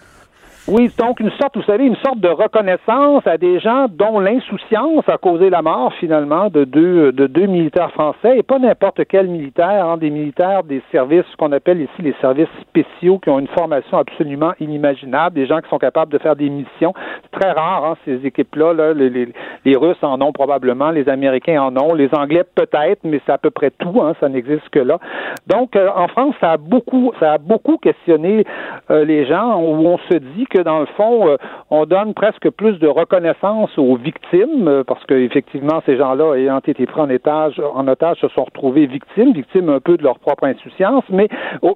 [0.67, 5.03] Oui, donc une sorte, vous savez, une sorte de reconnaissance à des gens dont l'insouciance
[5.07, 9.27] a causé la mort finalement de deux de deux militaires français et pas n'importe quel
[9.27, 13.39] militaire, hein, des militaires des services ce qu'on appelle ici les services spéciaux qui ont
[13.39, 16.93] une formation absolument inimaginable, des gens qui sont capables de faire des missions.
[17.23, 18.73] C'est très rare hein, ces équipes-là.
[18.73, 19.29] Là, les, les,
[19.65, 23.39] les Russes en ont probablement, les Américains en ont, les Anglais peut-être, mais c'est à
[23.39, 23.99] peu près tout.
[24.01, 24.99] Hein, ça n'existe que là.
[25.47, 28.45] Donc euh, en France, ça a beaucoup ça a beaucoup questionné
[28.91, 31.37] euh, les gens où on se dit que dans le fond, euh,
[31.69, 36.59] on donne presque plus de reconnaissance aux victimes, euh, parce que effectivement, ces gens-là, ayant
[36.59, 40.19] été pris en étage, en otage, se sont retrouvés victimes, victimes un peu de leur
[40.19, 41.29] propre insouciance, mais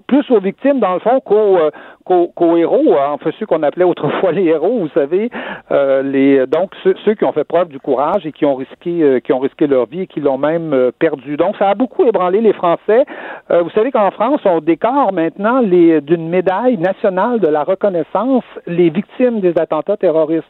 [0.07, 1.71] plus aux victimes, dans le fond, qu'aux euh,
[2.05, 5.29] qu'aux héros, hein, enfin ceux qu'on appelait autrefois les héros, vous savez,
[5.71, 9.01] euh, les donc ceux, ceux qui ont fait preuve du courage et qui ont risqué
[9.01, 11.35] euh, qui ont risqué leur vie et qui l'ont même euh, perdu.
[11.35, 13.05] Donc ça a beaucoup ébranlé les Français.
[13.49, 18.89] Vous savez qu'en France, on décore maintenant les d'une médaille nationale de la reconnaissance les
[18.89, 20.45] victimes des attentats terroristes.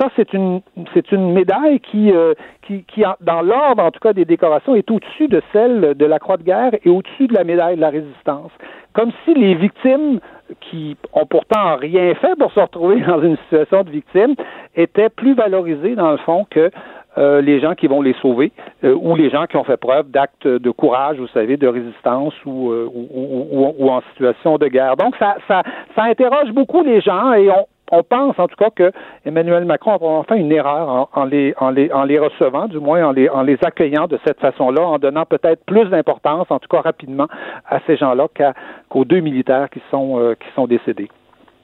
[0.00, 4.74] Ça, c'est une médaille qui euh, qui, qui dans l'ordre en tout cas des décorations
[4.74, 7.80] est au-dessus de celle de la Croix de guerre et au-dessus de la médaille de
[7.82, 8.50] la résistance.
[8.94, 10.18] Comme si les victimes
[10.60, 14.34] qui ont pourtant rien fait pour se retrouver dans une situation de victime
[14.76, 16.70] étaient plus valorisées dans le fond que
[17.18, 18.52] euh, les gens qui vont les sauver
[18.84, 22.32] euh, ou les gens qui ont fait preuve d'actes de courage, vous savez, de résistance
[22.46, 23.08] ou, euh, ou-
[23.52, 24.96] ou- ou en situation de guerre.
[24.96, 25.62] Donc ça, ça,
[25.96, 28.90] ça interroge beaucoup les gens et on, on pense en tout cas que
[29.26, 32.78] Emmanuel Macron a fait une erreur en, en les, en, les, en les recevant, du
[32.78, 36.58] moins en les, en les accueillant de cette façon-là, en donnant peut-être plus d'importance, en
[36.58, 37.26] tout cas rapidement,
[37.68, 38.54] à ces gens-là qu'à-
[38.88, 41.08] qu'aux deux militaires qui sont, euh, qui sont décédés.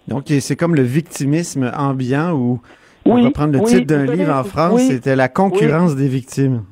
[0.06, 2.60] Donc, c'est comme le victimisme ambiant ou,
[3.04, 6.62] pour reprendre le oui, titre d'un livre en France, oui, c'était la concurrence des victimes.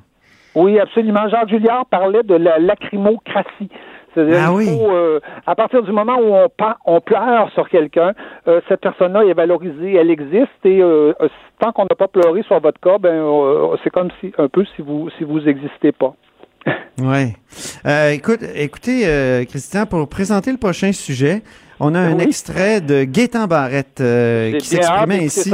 [0.55, 1.29] Oui, absolument.
[1.29, 3.69] Jacques Julliard parlait de la lacrymocratie.
[4.17, 4.67] C'est-à-dire, Ah oui.
[4.67, 6.49] faut, euh, à partir du moment où on,
[6.87, 8.13] on pleure sur quelqu'un,
[8.49, 11.13] euh, cette personne-là est valorisée, elle existe, et euh,
[11.61, 13.23] tant qu'on n'a pas pleuré sur votre cas, ben
[13.85, 16.15] c'est comme si un peu si vous si vous existez pas.
[17.87, 21.43] Euh, écoute, écoutez, euh, Christian, pour présenter le prochain sujet,
[21.79, 22.25] on a un Oui.
[22.25, 24.03] extrait de Gaétan Barrette
[24.59, 25.53] qui s'exprimait ici,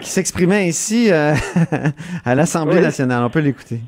[0.00, 2.82] qui s'exprimait ici à l'Assemblée Oui.
[2.82, 3.24] nationale.
[3.24, 3.80] On peut l'écouter.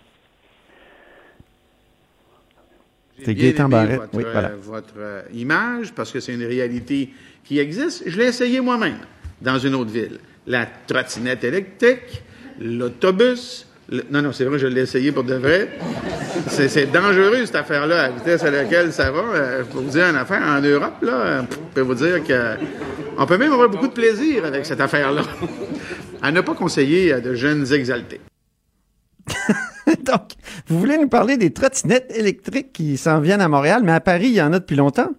[3.24, 3.96] C'est aimé Barrette.
[4.00, 4.48] Votre, Oui, voilà.
[4.48, 7.10] euh, votre euh, image, parce que c'est une réalité
[7.44, 8.04] qui existe.
[8.06, 8.98] Je l'ai essayé moi-même
[9.40, 10.18] dans une autre ville.
[10.46, 12.22] La trottinette électrique,
[12.60, 13.66] l'autobus.
[13.88, 15.68] le- Non, non, c'est vrai, je l'ai essayé pour de vrai.
[16.48, 19.20] C'est dangereux, cette affaire-là, à la vitesse à laquelle ça va.
[19.34, 22.22] Euh, Je peux vous dire une affaire, en Europe, là, euh, je peux vous dire
[22.24, 22.54] que
[23.18, 25.22] on peut même avoir beaucoup de plaisir avec cette affaire-là.
[26.22, 28.20] À ne pas conseiller à de jeunes exaltés.
[30.04, 30.32] Donc,
[30.68, 34.28] vous voulez nous parler des trottinettes électriques qui s'en viennent à Montréal, mais à Paris,
[34.28, 35.10] il y en a depuis longtemps?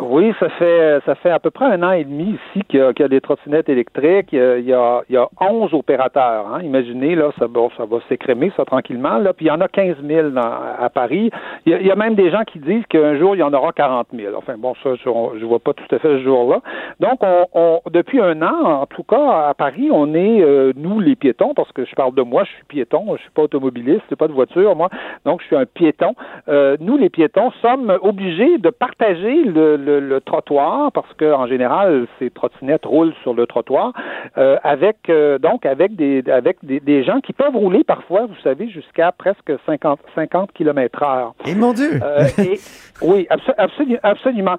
[0.00, 2.82] Oui, ça fait ça fait à peu près un an et demi ici qu'il y
[2.82, 4.28] a, qu'il y a des trottinettes électriques.
[4.32, 6.46] Il y a, il y a, 11 opérateurs.
[6.54, 6.60] Hein.
[6.62, 9.18] Imaginez, là, ça, bon, ça va s'écrémer, ça, tranquillement.
[9.18, 9.32] Là.
[9.32, 10.40] Puis il y en a 15 000 dans-
[10.80, 11.30] à Paris.
[11.66, 13.42] Il y, a, il y a même des gens qui disent qu'un jour, il y
[13.42, 14.36] en aura 40 000.
[14.36, 16.60] Enfin, bon, ça, je, je vois pas tout à fait ce jour-là.
[17.00, 21.00] Donc, on, on- depuis un an, en tout cas, à Paris, on est, euh, nous,
[21.00, 24.02] les piétons, parce que je parle de moi, je suis piéton, je suis pas automobiliste,
[24.08, 24.90] j'ai pas de voiture, moi,
[25.24, 26.14] donc je suis un piéton.
[26.48, 32.06] Euh, nous, les piétons, sommes obligés de partager le- le trottoir, parce que en général,
[32.18, 33.92] ces trottinettes roulent sur le trottoir,
[34.36, 38.36] euh, avec euh, donc avec des avec des, des gens qui peuvent rouler parfois, vous
[38.42, 41.34] savez, jusqu'à presque 50 50 km heure.
[41.46, 42.00] Et mon Dieu!
[42.02, 42.58] Euh, et-
[43.02, 44.56] oui, abso- absolu- absolument.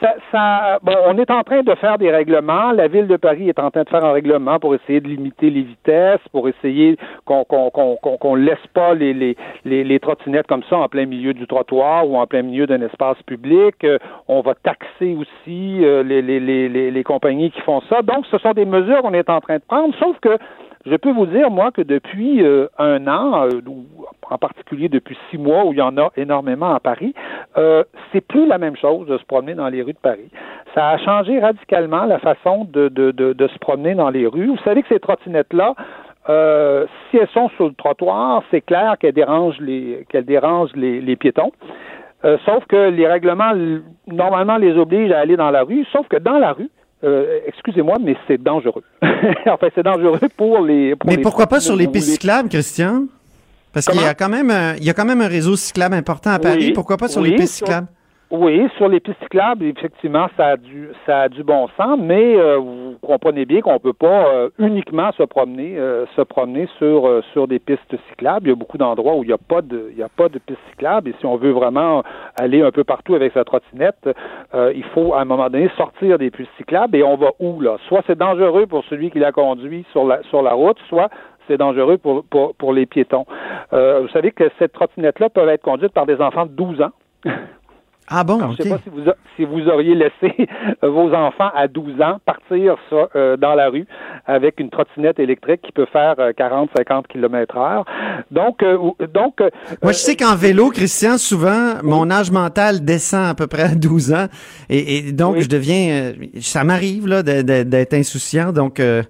[0.00, 2.72] Ça, ça- bon, on est en train de faire des règlements.
[2.72, 5.50] La ville de Paris est en train de faire un règlement pour essayer de limiter
[5.50, 10.00] les vitesses, pour essayer qu'on qu'on qu'on qu'on- qu'on laisse pas les, les, les, les
[10.00, 13.74] trottinettes comme ça en plein milieu du trottoir ou en plein milieu d'un espace public.
[13.84, 18.02] Euh, on va taxer aussi euh, les, les, les, les, compagnies qui font ça.
[18.02, 20.36] Donc, ce sont des mesures qu'on est en train de prendre, sauf que
[20.84, 23.84] je peux vous dire, moi, que depuis euh, un an, euh, ou
[24.28, 27.14] en particulier depuis six mois, où il y en a énormément à Paris,
[27.56, 30.30] euh, c'est plus la même chose de se promener dans les rues de Paris.
[30.74, 34.46] Ça a changé radicalement la façon de, de, de, de se promener dans les rues.
[34.46, 35.74] Vous savez que ces trottinettes-là,
[36.28, 41.00] euh, si elles sont sur le trottoir, c'est clair qu'elles dérangent les qu'elles dérangent les,
[41.00, 41.52] les piétons.
[42.24, 43.52] Euh, sauf que les règlements,
[44.06, 46.70] normalement, les obligent à aller dans la rue, sauf que dans la rue,
[47.04, 48.82] euh, excusez-moi, mais c'est dangereux.
[49.02, 50.96] enfin, c'est dangereux pour les.
[50.96, 53.04] Pour Mais les pourquoi pas sur les pistes cyclables, Christian?
[53.72, 55.94] Parce qu'il y a quand même un, il y a quand même un réseau cyclable
[55.94, 56.68] important à Paris.
[56.68, 57.88] Oui, pourquoi pas sur oui, les pistes cyclables?
[58.32, 62.36] Oui, sur les pistes cyclables, effectivement, ça a du, ça a du bon sens, mais
[62.36, 67.46] euh, vous comprenez bien qu'on peut pas euh, uniquement se promener, euh, se promener sur
[67.46, 68.48] des pistes cyclables.
[68.48, 70.58] Il y a beaucoup d'endroits où il n'y a pas de, a pas de pistes
[70.70, 72.02] cyclables, et si on veut vraiment
[72.34, 74.08] aller un peu partout avec sa trottinette,
[74.54, 76.96] il faut à un moment donné sortir des pistes cyclables.
[76.96, 77.76] Et on va où là?
[77.86, 81.10] Soit c'est dangereux pour celui qui la conduit sur la sur la route, soit
[81.46, 83.24] c'est dangereux pour, pour, pour les piétons.
[83.70, 86.92] Vous savez que cette trottinette-là peut être conduite par des enfants de 12 ans.
[88.08, 90.48] Ah bon, Alors, Je ne sais pas si vous, a- si vous auriez laissé
[90.84, 93.86] euh, vos enfants à 12 ans partir ça, euh, dans la rue
[94.26, 97.84] avec une trottinette électrique qui peut faire 40-50 km heure.
[98.30, 98.78] Donc, euh,
[99.12, 99.50] donc euh,
[99.82, 103.74] Moi, je sais qu'en vélo, Christian, souvent, mon âge mental descend à peu près à
[103.74, 104.26] 12 ans.
[104.68, 105.90] Et, et donc, je deviens...
[105.90, 108.52] euh, ça m'arrive, là, d'être insouciant.
[108.52, 109.02] Donc, euh,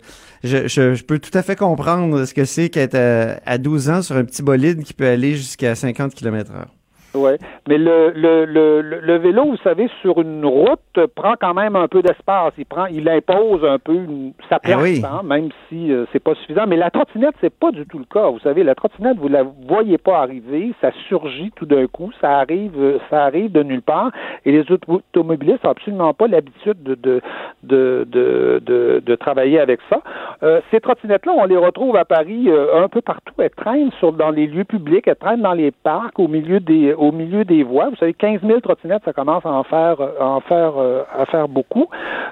[0.44, 3.90] je, je- je peux tout à fait comprendre ce que c'est qu'être euh, à 12
[3.90, 6.68] ans sur un petit bolide qui peut aller jusqu'à 50 km heure.
[7.16, 7.33] Oui,
[7.68, 11.88] mais le, le, le, le- vélo, vous savez, sur une route, prend quand même un
[11.88, 12.52] peu d'espace.
[12.59, 15.02] Il prend, il impose un peu une- sa place, Eh oui.
[15.05, 16.66] hein, même si euh, c'est pas suffisant.
[16.68, 18.29] Mais la trottinette, c'est pas du tout le cas.
[18.29, 22.38] Vous savez, la trottinette, vous la voyez pas arriver, ça surgit tout d'un coup, ça
[22.38, 24.11] arrive, euh, ça arrive de nulle part.
[24.44, 27.20] Et les auto- automobilistes n'ont absolument pas l'habitude de de,
[27.62, 30.00] de, de, de, de travailler avec ça.
[30.42, 33.35] Euh, ces trottinettes-là, on les retrouve à Paris euh, un peu partout.
[33.38, 36.92] Elles traînent sur, dans les lieux publics, elles traînent dans les parcs, au milieu des,
[36.94, 37.88] au milieu des voies.
[37.90, 41.27] Vous savez, 15 000 trottinettes, ça commence à en faire, à en faire, euh, à
[41.27, 41.87] faire beaucoup.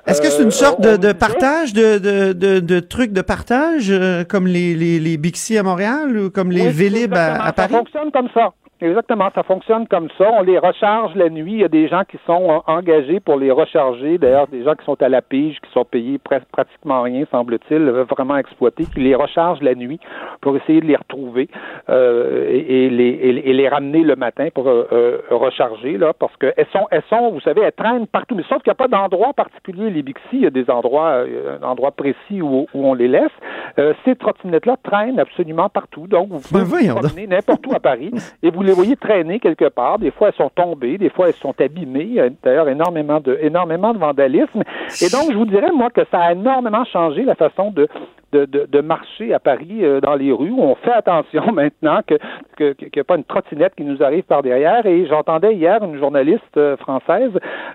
[0.07, 3.13] Est-ce que c'est Euh, une sorte on- de, de partage, de, de, de, de trucs
[3.13, 7.15] de partage, euh, comme les, les, les Bixi à Montréal ou comme les Oui, Vélib
[7.15, 7.73] à, à Paris?
[7.73, 8.53] Ça fonctionne comme ça.
[8.85, 10.31] Exactement, ça fonctionne comme ça.
[10.39, 11.53] On les recharge la nuit.
[11.53, 14.19] Il y a des gens qui sont euh, engagés pour les recharger.
[14.19, 18.37] D'ailleurs, des gens qui sont à la pige, qui sont payés pratiquement rien, semble-t-il, vraiment
[18.37, 19.99] exploités, qui les rechargent la nuit
[20.43, 21.49] pour essayer de les retrouver
[21.89, 26.37] euh, et, et les, et, les ramener le matin pour euh, euh, recharger, là, parce
[26.37, 28.35] que elles sont, elles sont, vous savez, elles traînent partout.
[28.35, 29.89] Mais sauf qu'il n'y a pas d'endroit particulier.
[29.89, 33.09] Les Bixi, il y a des endroits, euh, un endroit précis où, où on les
[33.09, 33.33] laisse.
[33.79, 36.07] Euh, ces trottinettes-là traînent absolument partout.
[36.07, 37.03] Donc, vous pouvez Ben vous donc.
[37.07, 39.99] promener n'importe où à Paris et vous les voyez traîner quelque part.
[39.99, 42.17] Des fois, elles sont tombées, des fois, elles sont abîmées.
[42.43, 44.63] D'ailleurs, énormément de, énormément de vandalisme.
[45.01, 47.89] Et donc, je vous dirais, moi, que ça a énormément changé la façon de,
[48.35, 50.53] de, de, de marcher à Paris euh, dans les rues.
[50.57, 52.17] On fait attention maintenant que
[52.57, 54.85] que- que- qu'il n'y a pas une trottinette qui nous arrive par derrière.
[54.87, 57.33] Et j'entendais hier une journaliste euh, française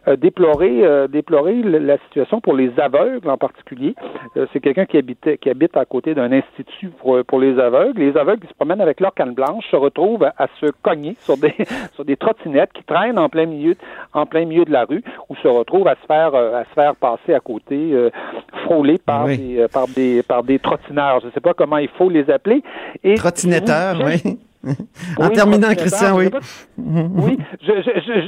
[0.07, 3.93] euh, déplorer, déplorer la situation pour les aveugles en particulier.
[4.53, 7.99] C'est quelqu'un qui habitait, qui habite à côté d'un institut pour, pour les aveugles.
[7.99, 11.15] Les aveugles qui se promènent avec leur canne blanche se retrouvent à, à se cogner
[11.21, 11.53] sur des
[11.95, 13.75] sur des trottinettes qui traînent en plein milieu
[14.13, 16.95] en plein milieu de la rue ou se retrouvent à se faire à se faire
[16.95, 18.09] passer à côté, euh,
[18.63, 19.37] frôlés par Oui.
[19.37, 21.19] des euh, par des par des trottineurs.
[21.19, 22.63] Je ne sais pas comment il faut les appeler.
[23.03, 24.39] Et Trottinetteurs, vous- oui.
[25.17, 26.29] en Oui, terminant, Christian, oui.
[26.77, 27.37] Oui,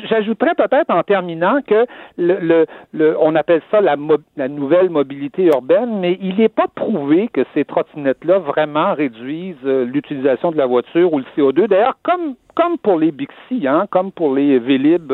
[0.10, 1.86] j'ajouterais peut-être en terminant que
[2.18, 6.50] le, le- le- on appelle ça la, mo- la nouvelle mobilité urbaine, mais il n'est
[6.50, 11.68] pas prouvé que ces trottinettes-là vraiment réduisent euh, l'utilisation de la voiture ou le CO2.
[11.68, 15.14] D'ailleurs, comme comme pour les Bixi, hein, comme pour les Vélib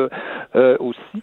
[0.56, 1.22] euh, aussi,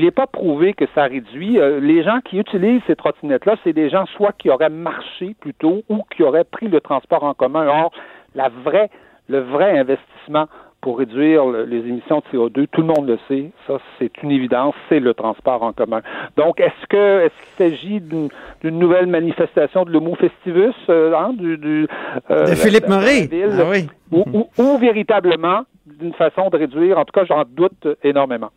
[0.00, 1.58] il n'est pas prouvé que ça réduit.
[1.58, 5.82] Euh, les gens qui utilisent ces trottinettes-là, c'est des gens soit qui auraient marché plutôt
[5.88, 7.66] ou qui auraient pris le transport en commun.
[7.68, 7.90] Or,
[8.34, 8.88] la vraie,
[9.28, 10.46] le vrai investissement
[10.80, 14.30] pour réduire le- les émissions de CO2, tout le monde le sait, ça c'est une
[14.30, 16.00] évidence, c'est le transport en commun.
[16.38, 18.28] Donc, est-ce que est-ce qu'il s'agit d'une
[18.62, 21.86] d'une nouvelle manifestation de l'homo festivus, euh, hein, du, du,
[22.30, 23.28] euh, De Philippe Murray.
[23.58, 23.88] Ah oui.
[24.10, 28.50] ou, ou- ou véritablement d'une façon de réduire, en tout cas j'en doute énormément.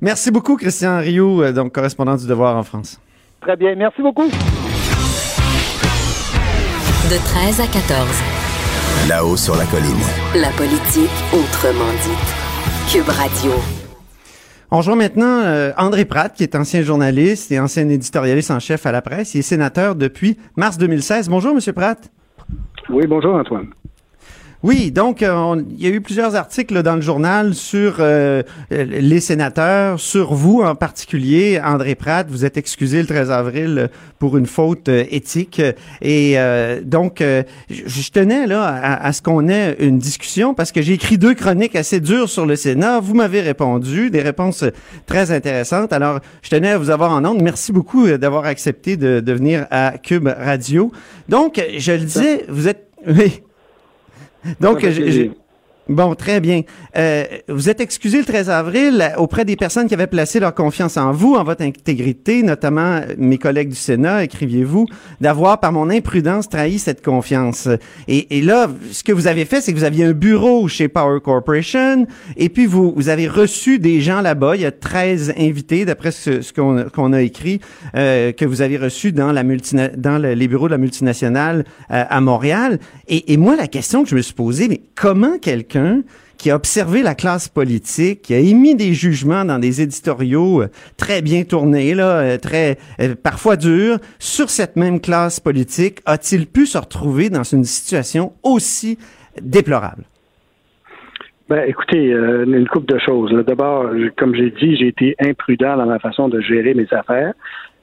[0.00, 3.00] Merci beaucoup, Christian Rioux, euh, donc correspondant du Devoir en France.
[3.40, 4.26] Très bien, merci beaucoup.
[7.08, 8.08] De 13 à 14.
[9.08, 10.02] Là-haut sur la colline.
[10.34, 12.92] La politique autrement dite.
[12.92, 13.52] Cube Radio.
[14.70, 18.84] On rejoint maintenant euh, André Pratt, qui est ancien journaliste et ancien éditorialiste en chef
[18.84, 19.34] à la presse.
[19.34, 21.30] Il est sénateur depuis mars 2016.
[21.30, 22.10] Bonjour, Monsieur Pratt.
[22.90, 23.68] Oui, bonjour Antoine.
[24.64, 27.98] Oui, donc euh, on- il y a eu plusieurs articles là, dans le journal sur
[28.00, 28.42] euh,
[28.72, 32.26] les sénateurs, sur vous en particulier, André Pratt.
[32.28, 35.62] Vous êtes excusé le 13 avril pour une faute euh, éthique.
[36.02, 40.72] Et euh, donc, euh, je tenais là à, à ce qu'on ait une discussion parce
[40.72, 42.98] que j'ai écrit deux chroniques assez dures sur le Sénat.
[42.98, 44.64] Vous m'avez répondu, des réponses
[45.06, 45.92] très intéressantes.
[45.92, 47.42] Alors, je tenais à vous avoir en ondes.
[47.42, 50.90] Merci beaucoup d'avoir accepté de, de venir à Cube Radio.
[51.28, 52.88] Donc, je le disais, vous êtes...
[53.06, 53.40] Oui.
[54.60, 54.90] Donc, Ça
[55.88, 56.62] Bon, très bien.
[56.98, 60.98] Euh, vous êtes excusé le 13 avril auprès des personnes qui avaient placé leur confiance
[60.98, 64.84] en vous, en votre intégrité, notamment euh, mes collègues du Sénat, écriviez-vous,
[65.22, 67.68] d'avoir par mon imprudence trahi cette confiance.
[68.06, 70.88] Et, et là, ce que vous avez fait, c'est que vous aviez un bureau chez
[70.88, 74.56] Power Corporation, et puis vous, vous avez reçu des gens là-bas.
[74.56, 77.60] Il y a 13 invités, d'après ce, ce qu'on qu'on a écrit,
[77.96, 81.64] euh, que vous avez reçus dans, la multina- dans le- les bureaux de la multinationale
[81.90, 82.78] euh, à Montréal.
[83.08, 85.77] Et, et moi, la question que je me suis posée, mais comment quelqu'un
[86.38, 90.68] qui a observé la classe politique, qui a émis des jugements dans des éditoriaux euh,
[90.96, 96.46] très bien tournés, là, euh, très euh, parfois durs, sur cette même classe politique, a-t-il
[96.46, 98.98] pu se retrouver dans une situation aussi
[99.42, 100.04] déplorable?
[101.48, 103.32] Ben, écoutez, une couple de choses.
[103.46, 103.86] D'abord,
[104.18, 107.32] comme j'ai dit, j'ai été imprudent dans ma façon de gérer mes affaires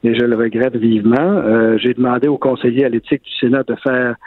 [0.04, 1.42] et je le regrette vivement.
[1.80, 4.18] J'ai demandé au conseiller à l'éthique du Sénat de faire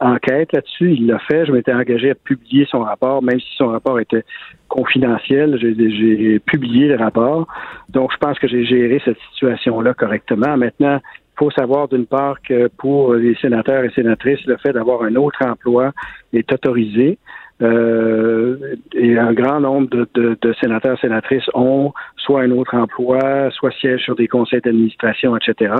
[0.00, 0.92] enquête là-dessus.
[0.92, 1.46] Il l'a fait.
[1.46, 4.24] Je m'étais engagé à publier son rapport, même si son rapport était
[4.68, 5.58] confidentiel.
[5.60, 7.46] J'ai, publié le rapport.
[7.88, 10.56] Donc, je pense que j'ai géré cette situation-là correctement.
[10.56, 15.02] Maintenant, il faut savoir d'une part que pour les sénateurs et sénatrices, le fait d'avoir
[15.02, 15.92] un autre emploi
[16.32, 17.18] est autorisé.
[17.62, 23.50] Euh, et un grand nombre de, de, de sénateurs sénatrices ont soit un autre emploi,
[23.52, 25.74] soit siègent sur des conseils d'administration, etc.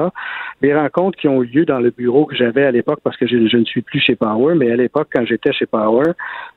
[0.63, 3.27] Les rencontres qui ont eu lieu dans le bureau que j'avais à l'époque, parce que
[3.27, 6.13] je, je ne suis plus chez Power, mais à l'époque, quand j'étais chez Power,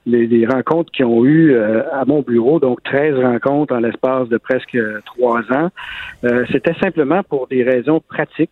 [0.06, 4.30] les, les rencontres qui ont eu euh, à mon bureau, donc 13 rencontres en l'espace
[4.30, 5.70] de presque euh, trois ans,
[6.24, 8.52] euh, c'était simplement pour des raisons pratiques.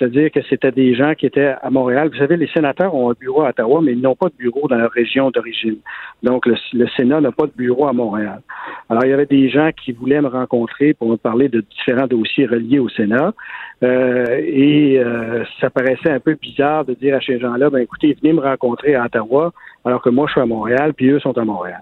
[0.00, 2.08] C'est-à-dire que c'était des gens qui étaient à Montréal.
[2.10, 4.66] Vous savez, les sénateurs ont un bureau à Ottawa, mais ils n'ont pas de bureau
[4.66, 5.76] dans leur région d'origine.
[6.22, 6.56] Donc, le,
[6.96, 8.40] Sénat n'a pas de bureau à Montréal.
[8.88, 12.06] Alors, il y avait des gens qui voulaient me rencontrer pour me parler de différents
[12.06, 13.34] dossiers reliés au Sénat.
[13.82, 18.16] Euh, et euh, ça paraissait un peu bizarre de dire à ces gens-là, ben écoutez,
[18.22, 19.52] venez me rencontrer à Ottawa,
[19.84, 21.80] alors que moi, je suis à Montréal, puis eux sont à Montréal.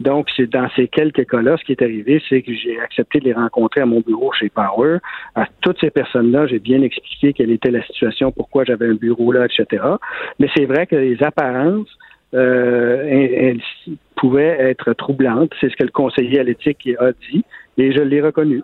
[0.00, 3.26] Donc, c'est dans ces quelques cas-là, ce qui est arrivé, c'est que j'ai accepté de
[3.26, 4.98] les rencontrer à mon bureau chez Power.
[5.34, 9.30] À toutes ces personnes-là, j'ai bien expliqué quelle était la situation, pourquoi j'avais un bureau
[9.30, 9.82] là, etc.
[10.38, 11.88] Mais c'est vrai que les apparences
[12.34, 13.54] euh,
[14.16, 15.52] pouvaient être troublantes.
[15.60, 17.44] C'est ce que le conseiller à l'éthique a dit,
[17.78, 18.62] et je l'ai reconnu.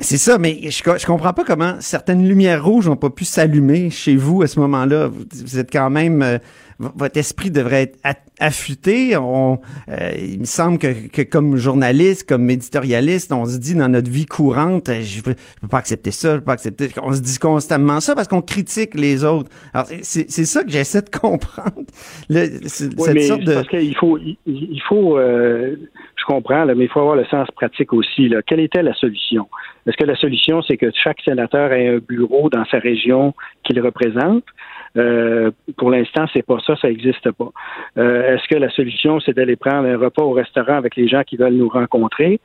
[0.00, 3.90] C'est ça, mais je, je comprends pas comment certaines lumières rouges n'ont pas pu s'allumer
[3.90, 5.06] chez vous à ce moment-là.
[5.08, 6.38] Vous, êtes quand même, euh,
[6.78, 9.16] votre esprit devrait être affûté.
[9.16, 13.88] On, euh, il me semble que, que comme journaliste, comme éditorialiste, on se dit dans
[13.88, 16.88] notre vie courante, euh, je peux, je peux pas accepter ça, je peux pas accepter.
[17.02, 19.50] On se dit constamment ça parce qu'on critique les autres.
[19.72, 21.84] Alors c'est- ça que j'essaie de comprendre.
[22.28, 25.76] Le- c'est- Oui, cette mais sorte de parce qu'il faut, il, il faut, euh,
[26.16, 28.28] je comprends, là, mais il faut avoir le sens pratique aussi.
[28.28, 28.40] Là.
[28.46, 29.48] Quelle était la solution?
[29.86, 33.34] Est-ce que la solution, c'est que chaque sénateur ait un bureau dans sa région
[33.64, 34.44] qu'il représente?
[34.96, 37.50] Euh, Pour l'instant, c'est pas ça, ça n'existe pas.
[37.98, 41.22] Euh, Est-ce que la solution, c'est d'aller prendre un repas au restaurant avec les gens
[41.24, 42.40] qui veulent nous rencontrer?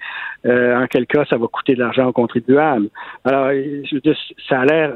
[0.46, 2.90] Euh, En quel cas, ça va coûter de l'argent aux contribuables
[3.26, 4.94] Alors, je veux dire, ça a l'air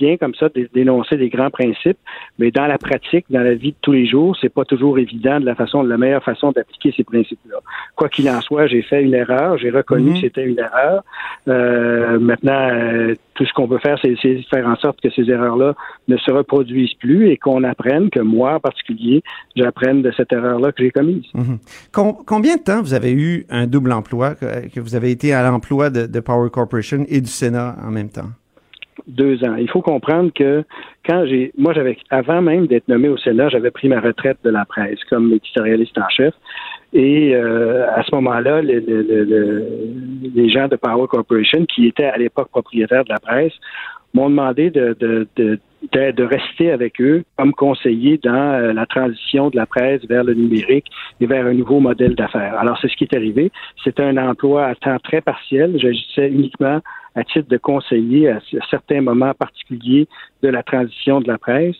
[0.00, 1.98] bien comme ça de dénoncer des grands principes,
[2.38, 5.40] mais dans la pratique, dans la vie de tous les jours, c'est pas toujours évident
[5.40, 7.56] de la façon, de la meilleure façon d'appliquer ces principes-là.
[7.96, 10.14] Quoi qu'il en soit, j'ai fait une erreur, j'ai reconnu Mhm.
[10.14, 11.02] que c'était une erreur.
[11.48, 15.30] Euh, maintenant, euh, tout ce qu'on peut faire, c'est c'est faire en sorte que ces
[15.30, 15.74] erreurs-là
[16.08, 19.22] ne se reproduisent plus et qu'on apprenne, que moi en particulier,
[19.56, 21.24] j'apprenne de cette erreur-là que j'ai commise.
[21.34, 21.58] Mhm.
[21.92, 25.32] Com- combien de temps vous avez eu un double emploi, que, que vous avez été
[25.32, 28.28] à l'emploi de, de Power Corporation et du Sénat en même temps?
[29.08, 29.56] Deux ans.
[29.56, 30.62] Il faut comprendre que
[31.06, 34.50] quand j'ai, moi, j'avais, avant même d'être nommé au Sénat, j'avais pris ma retraite de
[34.50, 36.34] la presse comme éditorialiste en chef.
[36.92, 39.66] Et euh, à ce moment-là, le- le- le- le-
[40.34, 43.52] les gens de Power Corporation, qui étaient à l'époque propriétaires de la presse,
[44.14, 45.58] m'ont demandé de, de, de,
[45.92, 50.34] de, rester avec eux comme conseiller dans euh, la transition de la presse vers le
[50.34, 50.86] numérique
[51.20, 52.58] et vers un nouveau modèle d'affaires.
[52.58, 53.50] Alors, c'est ce qui est arrivé.
[53.84, 55.78] C'était un emploi à temps très partiel.
[55.78, 56.80] J'agissais uniquement
[57.14, 60.06] à titre de conseiller à certains moments particuliers
[60.42, 61.76] de la transition de la presse.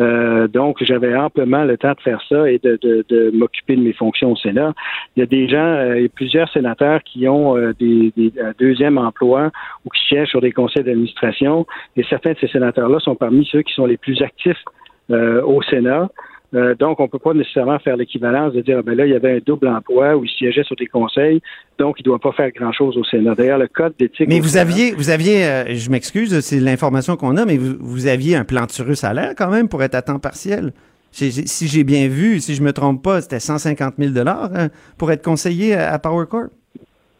[0.00, 3.82] Euh, donc, j'avais amplement le temps de faire ça et de, de, de m'occuper de
[3.82, 4.72] mes fonctions au Sénat.
[5.16, 8.32] Il y a des gens, euh, y a plusieurs sénateurs qui ont euh, des, des
[8.40, 9.50] un deuxième emploi
[9.84, 11.66] ou qui siègent sur des conseils d'administration.
[11.96, 14.64] Et certains de ces sénateurs-là sont parmi ceux qui sont les plus actifs
[15.10, 16.08] euh, au Sénat.
[16.54, 19.14] Euh, donc, on peut pas nécessairement faire l'équivalence de dire, ah, ben là, il y
[19.14, 21.40] avait un double emploi où il siégeait sur des conseils,
[21.78, 23.34] donc il doit pas faire grand-chose au Sénat.
[23.34, 24.28] D'ailleurs, le code d'éthique...
[24.28, 28.06] Mais vous aviez, vous aviez, euh, je m'excuse, c'est l'information qu'on a, mais vous, vous
[28.06, 30.72] aviez un plantureux salaire quand même pour être à temps partiel.
[31.10, 35.10] Si j'ai bien vu, si je me trompe pas, c'était 150 000 dollars hein, pour
[35.12, 36.50] être conseiller à, à Power Corp.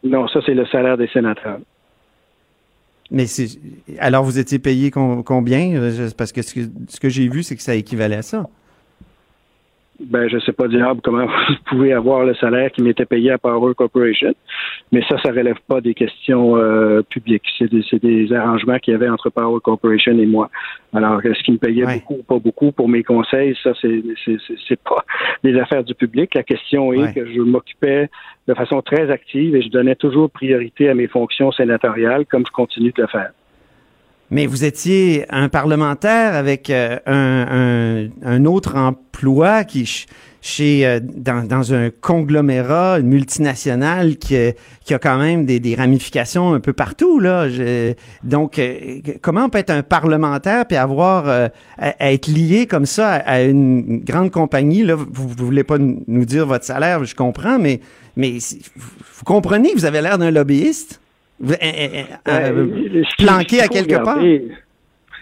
[0.05, 1.59] Non, ça, c'est le salaire des sénateurs.
[3.11, 3.27] Mais
[3.99, 5.75] alors vous étiez payé com- combien?
[5.75, 8.49] Euh, Parce que ce que, ce que j'ai vu, c'est que ça équivalait à ça.
[10.05, 13.39] Ben, je sais pas diable comment vous pouvez avoir le salaire qui m'était payé à
[13.39, 14.35] Power Corporation,
[14.91, 17.45] mais ça, ça relève pas des questions euh, publiques.
[17.59, 20.51] C'est des, des arrangements qu'il y avait entre Power Corporation et moi.
[20.93, 23.57] Alors, est-ce qu'il me payait beaucoup ou pas beaucoup pour mes conseils?
[23.63, 24.03] Ça, c'est,
[24.69, 25.05] c'est, pas
[25.45, 26.35] des affaires du public.
[26.35, 27.13] La question est Ouais.
[27.13, 28.09] que je m'occupais
[28.47, 32.53] de façon très active et je donnais toujours priorité à mes fonctions sénatoriales, comme je
[32.53, 33.33] continue de le faire.
[34.35, 40.07] Mais vous étiez un parlementaire avec euh, un, un, un autre emploi qui ch-
[40.41, 44.53] chez euh, dans, dans un conglomérat, une multinationale qui, euh,
[44.87, 47.47] qui a quand même des, des ramifications un peu partout là.
[48.25, 52.87] Donc euh, comment on peut être un parlementaire puis avoir euh, à, être lié comme
[52.87, 54.83] ça à, à une grande compagnie?
[54.83, 57.81] Là vous, vous voulez pas nous dire votre salaire, je comprends mais
[58.17, 58.39] mais
[58.79, 61.01] vous comprenez, vous avez l'air d'un lobbyiste?
[61.43, 64.19] Euh, planqué à quelque part?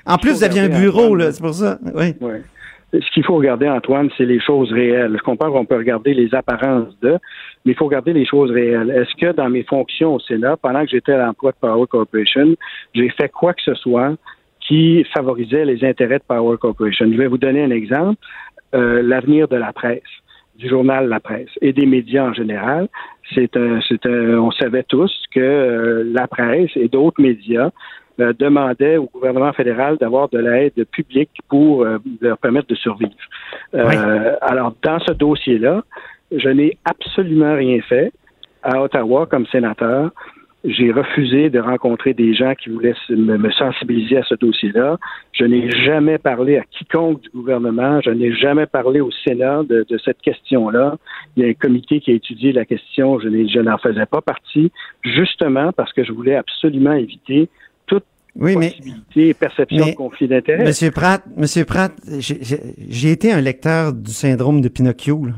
[0.06, 1.78] En plus, vous aviez un bureau, Antoine, là, c'est pour ça.
[1.94, 2.14] Oui.
[2.20, 2.42] Ouais.
[2.92, 5.14] Ce qu'il faut regarder, Antoine, c'est les choses réelles.
[5.16, 7.18] Je comprends qu'on peut regarder les apparences de,
[7.64, 8.90] mais il faut regarder les choses réelles.
[8.90, 12.56] Est-ce que dans mes fonctions au Sénat, pendant que j'étais à l'emploi de Power Corporation,
[12.94, 14.16] j'ai fait quoi que ce soit
[14.60, 17.06] qui favorisait les intérêts de Power Corporation?
[17.10, 18.20] Je vais vous donner un exemple.
[18.74, 20.02] Euh, L'avenir de la presse
[20.56, 22.88] du journal La Presse et des médias en général,
[23.34, 27.70] c'est un, c'est un- on savait tous que euh, la presse et d'autres médias
[28.20, 33.12] euh, demandaient au gouvernement fédéral d'avoir de l'aide publique pour euh, leur permettre de survivre.
[33.74, 35.82] Euh, Alors, dans ce dossier-là,
[36.30, 38.12] je n'ai absolument rien fait
[38.62, 40.10] à Ottawa comme sénateur.
[40.62, 44.98] J'ai refusé de rencontrer des gens qui voulaient me, sensibiliser à ce dossier-là.
[45.32, 48.00] Je n'ai jamais parlé à quiconque du gouvernement.
[48.02, 50.98] Je n'ai jamais parlé au Sénat de, de cette question-là.
[51.36, 53.18] Il y a un comité qui a étudié la question.
[53.20, 53.28] Je,
[53.60, 54.70] n'en faisais pas partie,
[55.02, 57.48] justement parce que je voulais absolument éviter
[57.86, 58.04] toute
[58.36, 60.64] Oui, mais- possibilité et perception mais- de conflit d'intérêt.
[60.64, 65.24] Monsieur Pratt, Monsieur Pratt, j'ai- été un lecteur du syndrome de Pinocchio.
[65.24, 65.32] là.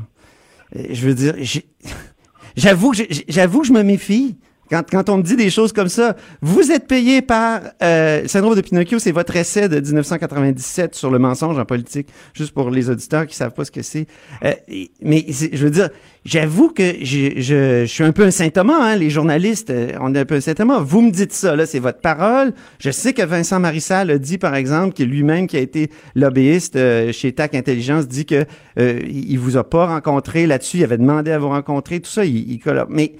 [0.75, 1.33] Euh, Je veux dire,
[2.57, 4.35] j'avoue, que que je me méfie.
[4.73, 8.55] Quand, quand on me dit des choses comme ça, vous êtes payé par euh, syndrome
[8.55, 12.89] de Pinocchio, c'est votre essai de 1997 sur le mensonge en politique, juste pour les
[12.89, 14.07] auditeurs qui savent pas ce que c'est.
[14.43, 14.53] Euh,
[15.03, 15.89] mais je veux dire,
[16.25, 19.91] j'avoue que j'ai- je, je suis un peu un saint Thomas, hein, les journalistes, euh,
[20.01, 20.79] on est un peu un saint Thomas.
[20.79, 22.51] Vous me dites ça, là, c'est votre parole.
[22.79, 26.77] Je sais que Vincent Marissal a dit, par exemple, que lui-même, qui a été lobbyiste
[26.77, 28.45] euh, chez TAC Intelligence, dit que
[28.79, 32.25] euh, il vous a pas rencontré là-dessus, il avait demandé à vous rencontrer, tout ça,
[32.25, 32.59] il, il
[32.89, 33.13] Mais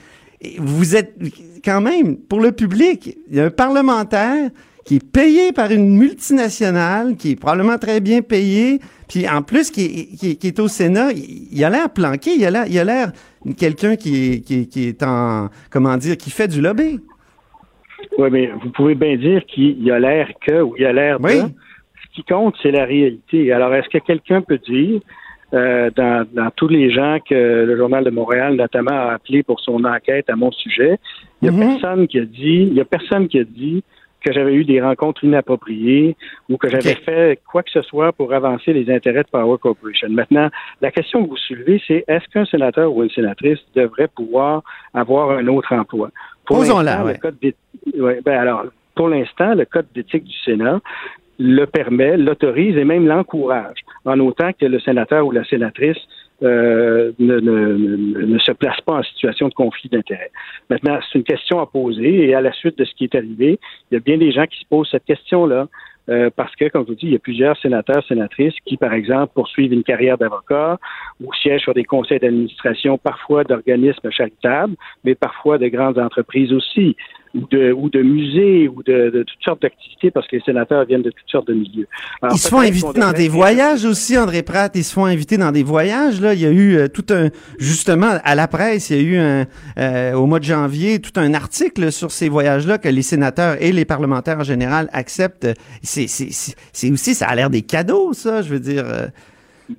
[0.59, 1.15] vous êtes
[1.63, 4.49] quand même, pour le public, il y a un parlementaire
[4.85, 9.71] qui est payé par une multinationale, qui est probablement très bien payé, puis en plus
[9.71, 12.51] qui est, qui est- qui est au Sénat, il, il a l'air planqué, il a
[12.51, 13.11] l'air, il a l'air
[13.57, 16.99] quelqu'un qui est, qui, est- qui est en, comment dire, qui fait du lobby.
[18.17, 21.27] Oui, mais vous pouvez bien dire qu'il a l'air que ou il a l'air de.
[22.09, 23.51] Ce qui compte, c'est la réalité.
[23.53, 24.99] Alors, est-ce que quelqu'un peut dire,
[25.53, 29.59] euh, dans, dans tous les gens que le Journal de Montréal, notamment, a appelé pour
[29.59, 30.97] son enquête à mon sujet,
[31.41, 33.83] il n'y a personne qui a dit, il y a personne qui a dit
[34.23, 36.15] que j'avais eu des rencontres inappropriées
[36.49, 40.07] ou que j'avais fait quoi que ce soit pour avancer les intérêts de Power Corporation.
[40.09, 40.49] Maintenant,
[40.81, 45.31] la question que vous soulevez, c'est est-ce qu'un sénateur ou une sénatrice devrait pouvoir avoir
[45.31, 46.09] un autre emploi?
[46.45, 47.19] Pour Posons-la, ouais.
[47.99, 50.79] ouais, ben alors, pour l'instant, le code d'éthique du Sénat
[51.39, 55.97] le permet, l'autorise et même l'encourage, en autant que le sénateur ou la sénatrice
[56.43, 60.31] euh, ne, ne- ne- se place pas en situation de conflit d'intérêts.
[60.69, 63.59] Maintenant, c'est une question à poser et à la suite de ce qui est arrivé,
[63.89, 65.67] il y a bien des gens qui se posent cette question-là.
[66.09, 68.93] euh, parce que, comme je vous dis, il y a plusieurs sénateurs, sénatrices qui, par
[68.93, 70.77] exemple, poursuivent une carrière d'avocat
[71.23, 74.75] ou siègent sur des conseils d'administration, parfois d'organismes charitables,
[75.05, 76.97] mais parfois de grandes entreprises aussi,
[77.33, 81.01] de, ou de musées, ou de, de toutes sortes d'activités, parce que les sénateurs viennent
[81.01, 81.87] de toutes sortes de milieux.
[82.21, 84.71] Alors, Ils se font inviter dans des voyages aussi, André Pratt.
[84.75, 86.21] Ils se font inviter dans des voyages.
[86.21, 89.01] Là, il y a eu euh, tout un, justement, à la presse, il y a
[89.01, 89.45] eu un,
[89.79, 93.71] euh, au mois de janvier tout un article sur ces voyages-là que les sénateurs et
[93.71, 95.47] les parlementaires en général acceptent.
[95.81, 96.05] C'est
[96.91, 98.41] aussi, ça a l'air des cadeaux, ça.
[98.41, 98.85] Je veux dire.
[98.85, 99.07] euh,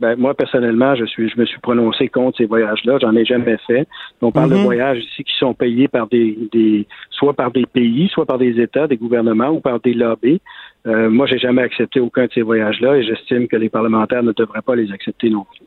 [0.01, 2.99] Ben, moi, personnellement, je suis, je me suis prononcé contre ces voyages-là.
[3.01, 3.87] J'en ai jamais fait.
[4.23, 4.63] On parle de Mhm.
[4.63, 8.61] voyages ici qui sont payés par des, des, soit par des pays, soit par des
[8.61, 10.41] États, des gouvernements ou par des lobbies.
[10.87, 14.33] Euh, moi, j'ai jamais accepté aucun de ces voyages-là et j'estime que les parlementaires ne
[14.33, 15.65] devraient pas les accepter non plus.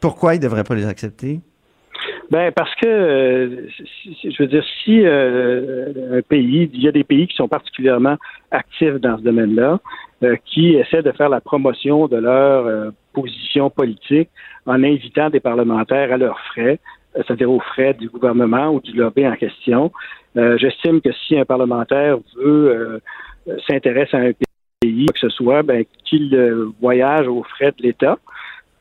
[0.00, 1.40] pourquoi ils devraient pas les accepter?
[2.30, 3.68] Ben parce que euh,
[4.24, 8.16] je veux dire si euh, un pays, il y a des pays qui sont particulièrement
[8.50, 9.78] actifs dans ce domaine-là,
[10.24, 14.28] euh, qui essaient de faire la promotion de leur euh, position politique
[14.66, 16.80] en invitant des parlementaires à leurs frais,
[17.16, 19.92] euh, c'est-à-dire aux frais du gouvernement ou du lobby en question.
[20.36, 23.00] Euh, J'estime que si un parlementaire veut
[23.46, 24.32] euh, s'intéresse à un
[24.80, 26.36] pays, quoi que ce soit, ben qu'il
[26.80, 28.18] voyage aux frais de l'État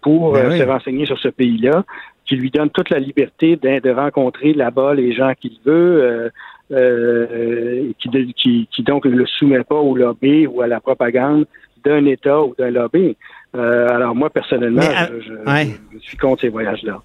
[0.01, 0.57] pour Ben oui.
[0.59, 1.83] se renseigner sur ce pays-là,
[2.25, 6.29] qui lui donne toute la liberté d'in- de, rencontrer là-bas les gens qu'il veut, euh,
[6.71, 10.79] euh, qui, de- qui, qui donc ne le soumet pas au lobby ou à la
[10.79, 11.45] propagande
[11.83, 13.15] d'un État ou d'un lobby.
[13.55, 15.67] Euh, alors moi, personnellement, à- je, je- ouais.
[15.93, 17.01] je suis contre ces voyages-là.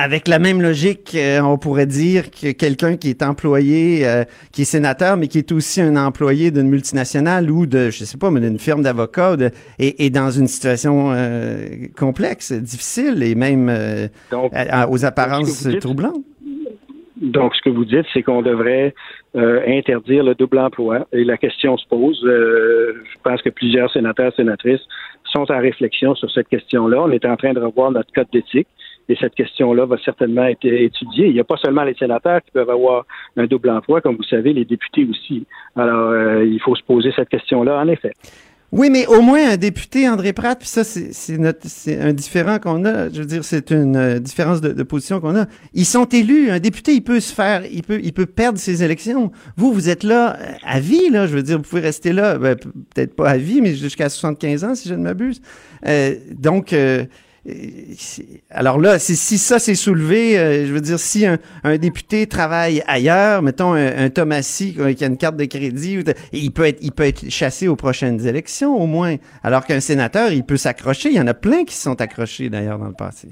[0.00, 4.62] Avec la même logique, euh, on pourrait dire que quelqu'un qui est employé, euh, qui
[4.62, 8.30] est sénateur, mais qui est aussi un employé d'une multinationale ou de, je sais pas,
[8.30, 9.36] mais d'une firme d'avocats,
[9.78, 15.04] est, est dans une situation euh, complexe, difficile et même euh, Donc, à- à- aux
[15.04, 16.22] apparences dites- troublantes.
[17.20, 18.94] Donc, ce que vous dites, c'est qu'on devrait
[19.34, 21.08] euh, interdire le double emploi.
[21.12, 22.22] Et la question se pose.
[22.24, 24.80] euh, je pense que plusieurs sénateurs, sénatrices
[25.32, 27.02] sont en réflexion sur cette question-là.
[27.02, 28.68] On est en train de revoir notre code d'éthique.
[29.08, 31.28] Et cette question-là va certainement être étudiée.
[31.28, 33.06] Il n'y a pas seulement les sénateurs qui peuvent avoir
[33.36, 35.46] un double emploi, comme vous savez, les députés aussi.
[35.76, 38.12] Alors, euh, il faut se poser cette question-là, en effet.
[38.70, 42.84] Oui, mais au moins un député, André Pratt, puis ça, c'est notre, un différent qu'on
[42.84, 43.08] a.
[43.08, 45.46] Je veux dire, c'est une euh, différence de, de position qu'on a.
[45.72, 46.50] Ils sont élus.
[46.50, 49.32] Un député, il peut se faire, il peut, il peut perdre ses élections.
[49.56, 51.26] Vous, vous êtes là euh, à vie, là.
[51.26, 54.64] Je veux dire, vous pouvez rester là, ben, peut-être pas à vie, mais jusqu'à 75
[54.64, 55.40] ans, si je ne m'abuse.
[55.86, 57.06] Euh, donc, euh,
[58.50, 61.38] alors là, si, ça s'est soulevé, euh, je veux dire, si un,
[61.78, 66.14] député travaille ailleurs, mettons un, un Thomasy qui a une carte de crédit, ou de-
[66.32, 69.16] il peut être, il peut être chassé aux prochaines élections au moins.
[69.42, 71.10] Alors qu'un sénateur, il peut s'accrocher.
[71.10, 73.28] Il y en a plein qui se sont accrochés d'ailleurs dans le passé.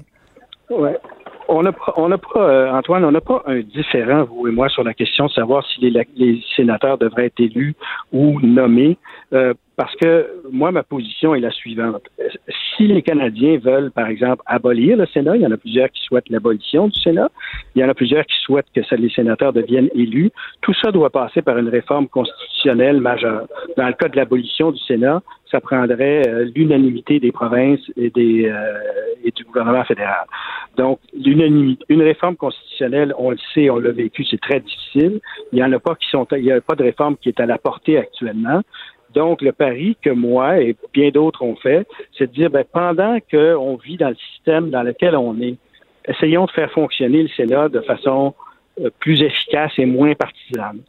[0.69, 0.97] Ouais.
[1.49, 4.51] On n'a pas, on n'a pas euh, Antoine, on n'a pas un différent, vous et
[4.51, 7.75] moi, sur la question de savoir si les, les sénateurs devraient être élus
[8.11, 8.97] ou nommés.
[9.33, 12.01] Euh, parce que moi, ma position est la suivante.
[12.75, 16.01] Si les Canadiens veulent, par exemple, abolir le Sénat, il y en a plusieurs qui
[16.01, 17.29] souhaitent l'abolition du Sénat,
[17.75, 20.31] il y en a plusieurs qui souhaitent que les sénateurs deviennent élus,
[20.61, 23.47] tout ça doit passer par une réforme constitutionnelle majeure.
[23.77, 25.21] Dans le cas de l'abolition du Sénat,
[25.51, 28.79] ça prendrait euh, l'unanimité des provinces et, des, euh,
[29.23, 30.25] et du gouvernement fédéral.
[30.77, 35.19] Donc, une réforme constitutionnelle, on le sait, on l'a vécu, c'est très difficile.
[35.51, 37.39] Il y en a pas qui sont, il n'y a pas de réforme qui est
[37.39, 38.61] à la portée actuellement.
[39.13, 41.87] Donc, le pari que moi et bien d'autres ont fait,
[42.17, 45.55] c'est de dire, ben, pendant qu'on vit dans le système dans lequel on est,
[46.07, 48.33] essayons de faire fonctionner le Sénat de façon
[48.99, 50.79] plus efficace et moins partisane.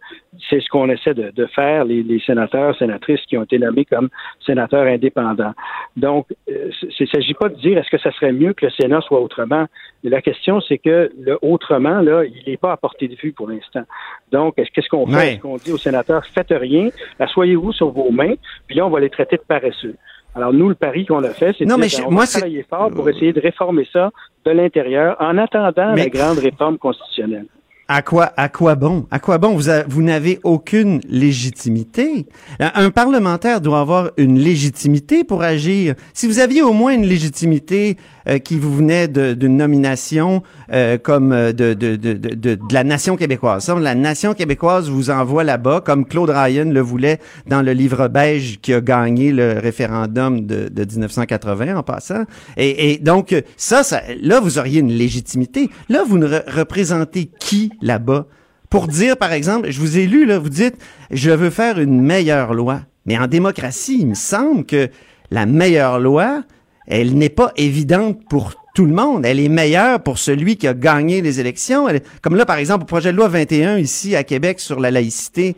[0.48, 3.84] C'est ce qu'on essaie de, de faire, les, les sénateurs, sénatrices qui ont été nommés
[3.84, 4.08] comme
[4.44, 5.54] sénateurs indépendants.
[5.96, 8.70] Donc, euh, il ne s'agit pas de dire est-ce que ça serait mieux que le
[8.72, 9.66] Sénat soit autrement.
[10.04, 13.32] Mais la question, c'est que le autrement, là, il n'est pas à portée de vue
[13.32, 13.82] pour l'instant.
[14.30, 15.12] Donc, est-ce qu'est-ce qu'on fait?
[15.34, 18.34] Est-ce qu'on dit aux sénateurs, faites rien, asseyez-vous sur vos mains,
[18.66, 19.96] puis là, on va les traiter de paresseux.
[20.34, 22.26] Alors, nous, le pari qu'on a fait, c'est de dire, ben, je- on moi, va
[22.26, 24.10] c'est- travailler fort pour essayer de réformer ça
[24.44, 27.46] de l'intérieur en attendant Mais- la grande réforme constitutionnelle.
[27.90, 29.06] À quoi, à quoi bon?
[29.10, 29.56] À quoi bon?
[29.56, 32.26] Vous, vous n'avez aucune légitimité.
[32.60, 35.94] Un parlementaire doit avoir une légitimité pour agir.
[36.12, 37.96] Si vous aviez au moins une légitimité
[38.28, 42.84] euh, qui vous venait d'une nomination euh, comme euh, de, de, de, de, de- la
[42.84, 43.66] nation québécoise.
[43.80, 48.58] La nation québécoise vous envoie là-bas, comme Claude Ryan le voulait dans le livre beige
[48.60, 52.24] qui a gagné le référendum de, de 1980 en passant.
[52.58, 55.70] Et, et donc, ça, ça, là, vous auriez une légitimité.
[55.88, 58.26] Là, vous ne re- représentez qui là-bas?
[58.70, 60.76] Pour dire, par exemple, je vous ai lu, là, vous dites,
[61.10, 62.80] je veux faire une meilleure loi.
[63.06, 64.90] Mais en démocratie, il me semble que
[65.30, 66.42] la meilleure loi,
[66.86, 69.24] elle n'est pas évidente pour tout le monde.
[69.24, 71.88] Elle est meilleure pour celui qui a gagné les élections.
[72.22, 75.56] Comme là, par exemple, au projet de loi 21 ici à Québec sur la laïcité,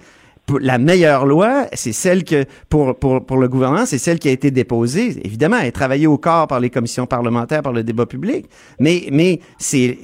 [0.60, 4.32] la meilleure loi, c'est celle que, pour, pour, pour le gouvernement, c'est celle qui a
[4.32, 5.24] été déposée.
[5.24, 8.46] Évidemment, elle est travaillée au corps par les commissions parlementaires, par le débat public.
[8.78, 9.98] Mais, mais c'est,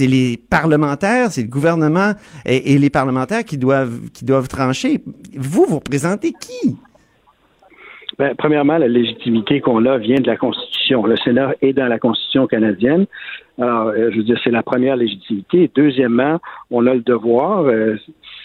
[0.00, 2.12] les parlementaires, c'est le gouvernement
[2.44, 5.00] et, et les parlementaires qui doivent, qui doivent trancher.
[5.36, 6.76] Vous, vous représentez qui?
[8.18, 11.06] Ben, premièrement, la légitimité qu'on a vient de la Constitution.
[11.06, 13.06] Le Sénat est dans la Constitution canadienne.
[13.58, 15.70] Alors, euh, je veux dire, c'est la première légitimité.
[15.74, 16.38] Deuxièmement,
[16.70, 17.96] on a le devoir, euh,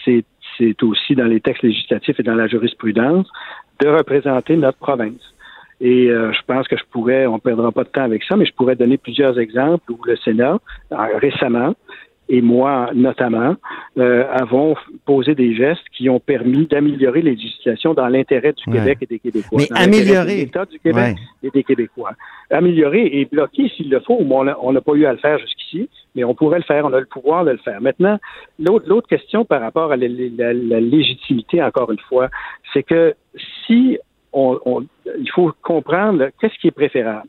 [0.04, 0.24] c'est
[0.58, 3.26] c'est aussi dans les textes législatifs et dans la jurisprudence,
[3.80, 5.22] de représenter notre province.
[5.80, 8.36] Et euh, je pense que je pourrais, on ne perdra pas de temps avec ça,
[8.36, 10.58] mais je pourrais donner plusieurs exemples où le Sénat,
[10.92, 11.74] euh, récemment,
[12.28, 13.56] et moi notamment,
[13.98, 14.74] euh, avons
[15.06, 18.78] posé des gestes qui ont permis d'améliorer les législations dans l'intérêt du Ouais.
[18.78, 19.58] Québec et des Québécois.
[19.60, 20.36] Mais améliorer.
[20.36, 21.48] l'État du Québec Ouais.
[21.48, 22.12] et des Québécois.
[22.50, 26.24] Améliorer et bloquer s'il le faut, on n'a pas eu à le faire jusqu'ici, mais
[26.24, 27.80] on pourrait le faire, on a le pouvoir de le faire.
[27.80, 28.18] Maintenant,
[28.58, 32.28] l'autre question par rapport à la, la- la légitimité, encore une fois,
[32.72, 33.14] c'est que
[33.66, 33.98] si
[34.32, 34.84] on, on-
[35.18, 37.28] il faut comprendre qu'est-ce qui est préférable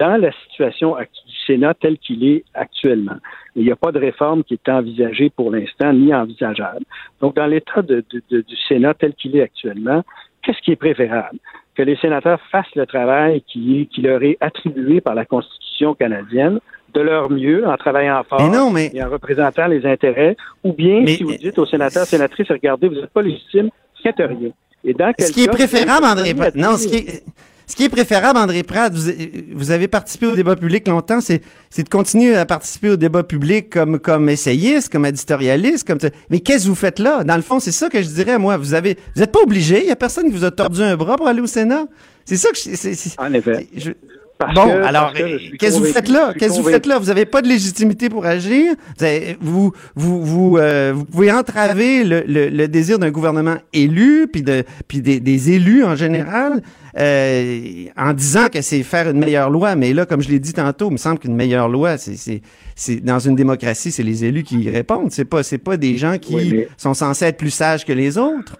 [0.00, 3.16] dans la situation du Sénat tel qu'il est actuellement.
[3.54, 6.84] Il n'y a pas de réforme qui est envisagée pour l'instant, ni envisageable.
[7.20, 10.02] Donc, dans l'état de- de- de- du Sénat tel qu'il est actuellement,
[10.42, 11.38] qu'est-ce qui est préférable?
[11.74, 16.58] Que les sénateurs fassent le travail qui, leur est attribué par la Constitution canadienne
[16.94, 20.72] de leur mieux en travaillant fort Mais non, mais- et en représentant les intérêts, ou
[20.72, 23.68] bien si vous dites aux sénateurs, sénatrices, regardez, vous n'êtes pas légitime,
[24.02, 24.50] faites rien.
[24.82, 27.22] Et dans Ce qui est préférable, André non, ce qui est,
[27.70, 29.10] ce qui est préférable, André Pratt, vous,
[29.54, 31.40] vous avez participé au débat public longtemps, c'est,
[31.76, 35.98] de continuer à participer au débat public comme, comme essayiste, comme éditorialiste, comme,
[36.30, 37.22] mais qu'est-ce que vous faites là?
[37.22, 38.56] Dans le fond, c'est ça que je dirais, moi.
[38.56, 40.96] Vous avez, vous êtes pas obligé, il y a personne qui vous a tordu un
[40.96, 41.86] bras pour aller au Sénat.
[42.24, 43.68] C'est ça que je, c'est- En effet.
[43.76, 43.92] je-
[44.40, 46.32] Parce bon, que- alors, qu'est-ce que vous faites là?
[46.36, 46.98] Qu'est-ce que vous faites là?
[46.98, 48.72] Vous n'avez pas de légitimité pour agir?
[48.98, 53.56] Vous, avez- vous, vous, vous, euh, vous pouvez entraver le, le, le désir d'un gouvernement
[53.74, 56.62] élu, puis de, puis des, des élus en général,
[56.98, 59.76] euh, en disant que c'est faire une meilleure loi.
[59.76, 62.40] Mais là, comme je l'ai dit tantôt, il me semble qu'une meilleure loi, c'est, c'est,
[62.74, 65.10] c'est dans une démocratie, c'est les élus qui y répondent.
[65.12, 67.92] C'est pas, c'est pas des gens qui Oui, mais- sont censés être plus sages que
[67.92, 68.56] les autres.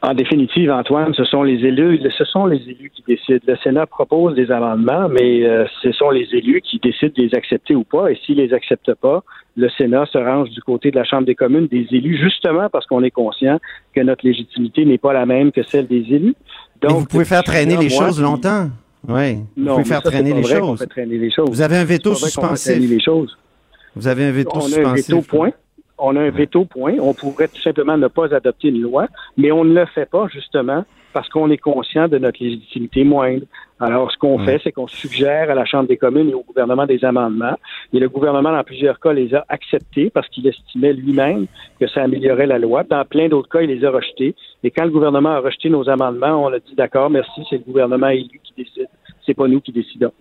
[0.00, 3.40] En définitive, Antoine, ce sont les élus, ce sont les élus qui décident.
[3.48, 7.34] Le Sénat propose des amendements, mais euh, ce sont les élus qui décident de les
[7.34, 8.08] accepter ou pas.
[8.12, 9.24] Et s'ils les acceptent pas,
[9.56, 12.86] le Sénat se range du côté de la Chambre des communes des élus, justement parce
[12.86, 13.58] qu'on est conscient
[13.92, 16.36] que notre légitimité n'est pas la même que celle des élus.
[16.80, 18.68] Mais vous pouvez faire traîner les moi, choses longtemps.
[19.08, 19.34] Oui.
[19.56, 20.78] Vous Non, pouvez faire ça, traîner les choses.
[20.78, 21.48] fait traîner les choses.
[21.48, 22.70] Vous avez un veto suspensif.
[22.72, 23.36] traîner les choses.
[23.96, 25.50] Vous avez un veto on a un veto point.
[25.98, 26.94] On a un veto point.
[27.00, 30.28] On pourrait tout simplement ne pas adopter une loi, mais on ne le fait pas
[30.28, 33.44] justement parce qu'on est conscient de notre légitimité moindre.
[33.80, 36.86] Alors, ce qu'on fait, c'est qu'on suggère à la Chambre des communes et au gouvernement
[36.86, 37.56] des amendements.
[37.92, 41.46] Et le gouvernement, dans plusieurs cas, les a acceptés parce qu'il estimait lui-même
[41.80, 42.82] que ça améliorait la loi.
[42.84, 44.34] Dans plein d'autres cas, il les a rejetés.
[44.64, 47.64] Et quand le gouvernement a rejeté nos amendements, on a dit d'accord, merci, c'est le
[47.64, 48.88] gouvernement élu qui décide.
[49.24, 50.12] C'est pas nous qui décidons.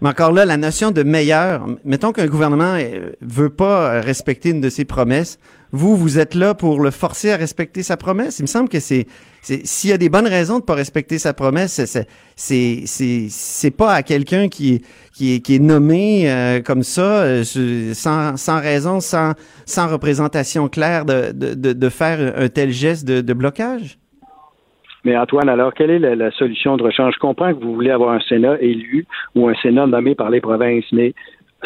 [0.00, 4.50] Mais encore là, la notion de meilleur, mettons qu'un gouvernement euh, veut pas euh, respecter
[4.50, 5.38] une de ses promesses,
[5.72, 8.38] vous, vous êtes là pour le forcer à respecter sa promesse?
[8.38, 9.06] Il me semble que c'est,
[9.42, 11.80] s'il y a des bonnes raisons de pas respecter sa promesse,
[12.36, 14.82] c'est, c'est, pas à quelqu'un qui
[15.14, 17.44] qui est, qui est nommé euh, comme ça, euh,
[17.92, 19.34] sans, sans raison, sans,
[19.66, 23.98] sans représentation claire de, de, de, de faire un tel geste de, de blocage?
[25.04, 27.14] Mais Antoine, alors, quelle est la, solution de rechange?
[27.14, 30.40] Je comprends que vous voulez avoir un Sénat élu ou un Sénat nommé par les
[30.40, 31.14] provinces, mais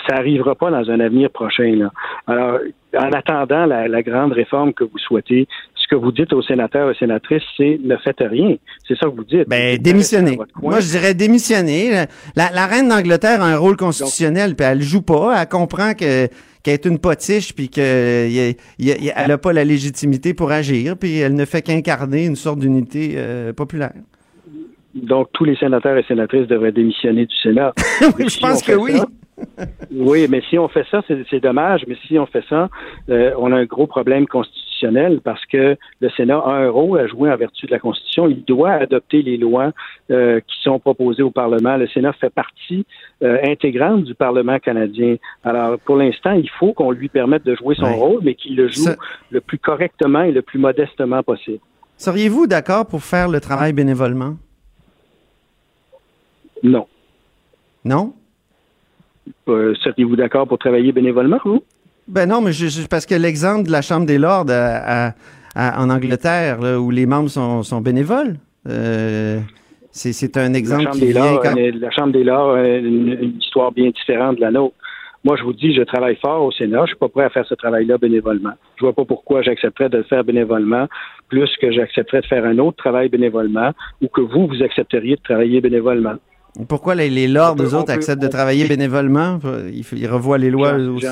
[0.09, 1.77] ça n'arrivera pas dans un avenir prochain.
[1.77, 1.91] Là.
[2.27, 2.59] Alors,
[2.99, 5.47] en attendant la, grande réforme que vous souhaitez,
[5.93, 8.57] que vous dites aux sénateurs et sénatrices, c'est ne faites rien.
[8.89, 9.47] C'est ça que vous dites.
[9.47, 10.39] Ben, démissionner.
[10.63, 12.07] Moi, je dirais démissionner.
[12.35, 15.39] La, reine d'Angleterre a un rôle constitutionnel, puis elle joue pas.
[15.39, 16.29] Elle comprend que
[16.63, 21.45] qu'elle est une potiche, puis qu'elle n'a pas la légitimité pour agir, puis elle ne
[21.45, 23.93] fait qu'incarner une sorte d'unité euh, populaire.
[24.95, 27.73] Donc, tous les sénateurs et sénatrices devraient démissionner du Sénat.
[28.19, 28.93] oui, je pense que ça, Oui,
[29.91, 32.69] mais si on fait ça, c'est dommage, mais si on fait ça,
[33.09, 37.07] euh, on a un gros problème constitutionnel parce que le Sénat a un rôle à
[37.07, 38.29] jouer en vertu de la Constitution.
[38.29, 39.73] Il doit adopter les lois
[40.11, 41.77] euh, qui sont proposées au Parlement.
[41.77, 42.85] Le Sénat fait partie
[43.23, 45.17] euh, intégrante du Parlement canadien.
[45.45, 48.69] Alors, pour l'instant, il faut qu'on lui permette de jouer son rôle, mais qu'il le
[48.69, 48.97] joue Ça-
[49.31, 51.61] le plus correctement et le plus modestement possible.
[51.97, 54.37] Seriez-vous d'accord pour faire le travail bénévolement?
[56.63, 56.87] Non.
[57.85, 58.15] Non?
[59.49, 61.63] Euh, Seriez-vous d'accord pour travailler bénévolement, vous?
[62.09, 65.15] Ben non, mais je- je- parce que l'exemple de la Chambre des Lords à- à-
[65.55, 68.37] à- en Angleterre, là, où les membres sont, sont bénévoles,
[68.69, 69.39] euh,
[69.93, 72.55] c'est un exemple la Chambre qui des vient Lords, quand- euh, la Chambre des Lords
[72.57, 74.75] a une, une histoire bien différente de la nôtre.
[75.25, 76.81] Moi, je vous dis, je travaille fort au Sénat.
[76.83, 78.55] Je suis pas prêt à faire ce travail-là bénévolement.
[78.77, 80.89] Je vois pas pourquoi j'accepterais de le faire bénévolement
[81.29, 83.71] plus que j'accepterais de faire un autre travail bénévolement
[84.03, 86.15] ou que vous, vous accepteriez de travailler bénévolement.
[86.69, 89.39] Pourquoi les, les Lords, on autres, peut- acceptent de travailler bénévolement?
[89.73, 91.07] Ils, ils revoient les lois eux aussi?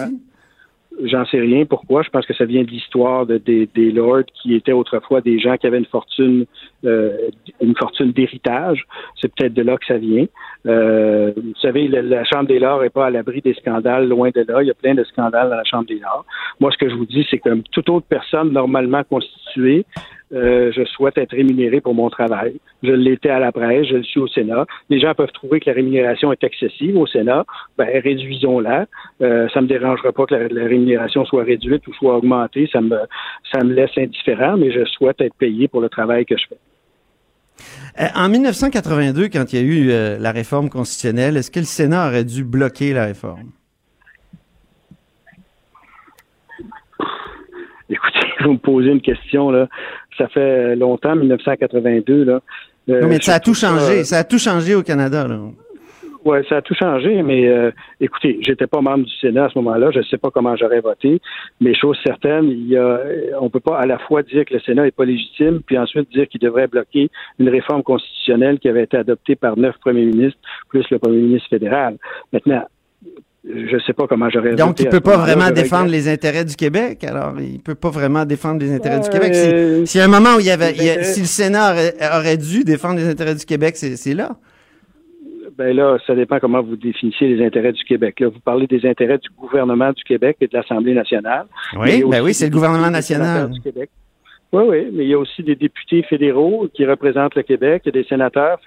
[1.04, 1.64] j'en- sais rien.
[1.64, 2.02] Pourquoi?
[2.02, 5.38] Je pense que ça vient de l'histoire de- des, des lords qui étaient autrefois des
[5.38, 6.44] gens qui avaient une fortune,
[6.84, 7.16] euh,
[7.62, 8.84] une fortune d'héritage.
[9.18, 10.26] C'est peut-être de là que ça vient.
[10.66, 14.28] Euh, vous savez, la, la Chambre des lords n'est pas à l'abri des scandales, loin
[14.34, 14.62] de là.
[14.62, 16.26] Il y a plein de scandales dans la Chambre des lords.
[16.60, 19.86] Moi, ce que je vous dis, c'est que toute autre personne normalement constituée,
[20.32, 22.60] euh, je souhaite être rémunéré pour mon travail.
[22.82, 24.66] Je l'étais à la presse, je le suis au Sénat.
[24.88, 27.44] Les gens peuvent trouver que la rémunération est excessive au Sénat.
[27.76, 28.86] Ben, réduisons-la.
[29.22, 32.68] Euh, ça me dérangera pas que la, rémunération soit réduite ou soit augmentée.
[32.72, 32.96] Ça me,
[33.52, 36.58] ça me laisse indifférent, mais je souhaite être payé pour le travail que je fais.
[38.00, 41.66] Euh, En 1982, quand il y a eu euh, la réforme constitutionnelle, est-ce que le
[41.66, 43.50] Sénat aurait dû bloquer la réforme?
[47.88, 49.68] Écoutez, vous me posez une question, là.
[50.18, 52.40] Ça fait longtemps, 1982, là.
[52.88, 54.04] Euh, non, mais ça a tout changé.
[54.04, 55.38] Ça a tout changé au Canada, là.
[56.22, 59.58] Oui, ça a tout changé, mais euh, écoutez, j'étais pas membre du Sénat à ce
[59.58, 61.18] moment-là, je ne sais pas comment j'aurais voté,
[61.62, 63.00] mais chose certaine, il y a,
[63.40, 66.10] on peut pas à la fois dire que le Sénat est pas légitime, puis ensuite
[66.12, 70.38] dire qu'il devrait bloquer une réforme constitutionnelle qui avait été adoptée par neuf premiers ministres,
[70.68, 71.96] plus le premier ministre fédéral.
[72.34, 72.66] Maintenant,
[73.44, 74.54] je ne sais pas comment j'aurais.
[74.54, 77.02] Donc, il à peut pas vraiment défendre les intérêts du Québec.
[77.04, 79.32] Alors, il peut pas vraiment défendre les intérêts du Québec.
[79.34, 80.92] euh, Si- S'il y a un moment où il y avait, les il y a-
[80.92, 84.36] intérêts- si le Sénat aurait, aurait dû défendre les intérêts du Québec, c'est là.
[85.58, 88.20] Ben là, ça dépend comment vous définissez les intérêts du Québec.
[88.20, 91.46] Là, vous parlez des intérêts du gouvernement du Québec et de l'Assemblée nationale.
[91.78, 93.50] Oui, ben oui, c'est le gouvernement national.
[93.50, 93.90] du Québec.
[94.52, 97.94] Oui, oui, mais il y a aussi des députés fédéraux qui représentent le Québec, il
[97.94, 98.58] y a des sénateurs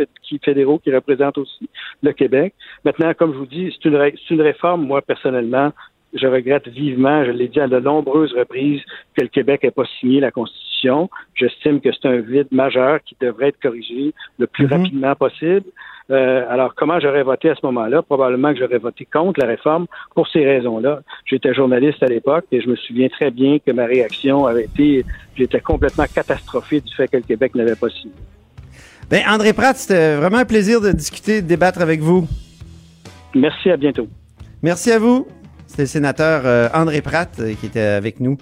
[0.41, 1.69] fédéraux qui représentent aussi
[2.01, 2.53] le Québec.
[2.85, 5.73] Maintenant, comme je vous dis, c'est une, une réforme, moi, personnellement,
[6.13, 8.81] je regrette vivement, je l'ai dit à de nombreuses reprises,
[9.15, 11.09] que le Québec n'ait pas signé la Constitution.
[11.35, 15.65] J'estime que c'est un vide majeur qui devrait être corrigé le plus rapidement possible.
[16.11, 18.01] Euh, alors, comment j'aurais voté à ce moment-là?
[18.01, 21.01] Probablement que j'aurais voté contre la réforme pour ces raisons-là.
[21.25, 25.05] J'étais journaliste à l'époque et je me souviens très bien que ma réaction avait été,
[25.35, 28.13] j'étais complètement catastrophé du fait que le Québec n'avait pas signé.
[29.09, 32.27] Ben, André Pratt, c'était vraiment un plaisir de discuter, de débattre avec vous.
[33.35, 34.07] Merci, à bientôt.
[34.61, 35.27] Merci à vous.
[35.73, 38.37] C'était le sénateur euh, André Pratt euh, qui était avec nous.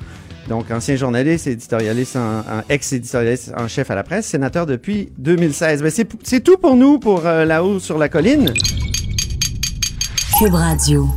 [0.50, 5.82] Donc, ancien journaliste, éditorialiste, en, ex-éditorialiste en chef à la presse, sénateur depuis 2016.
[5.82, 8.54] Ben, c'est c'est tout pour nous pour euh, là-haut sur la colline.
[10.38, 11.08] Cube Radio.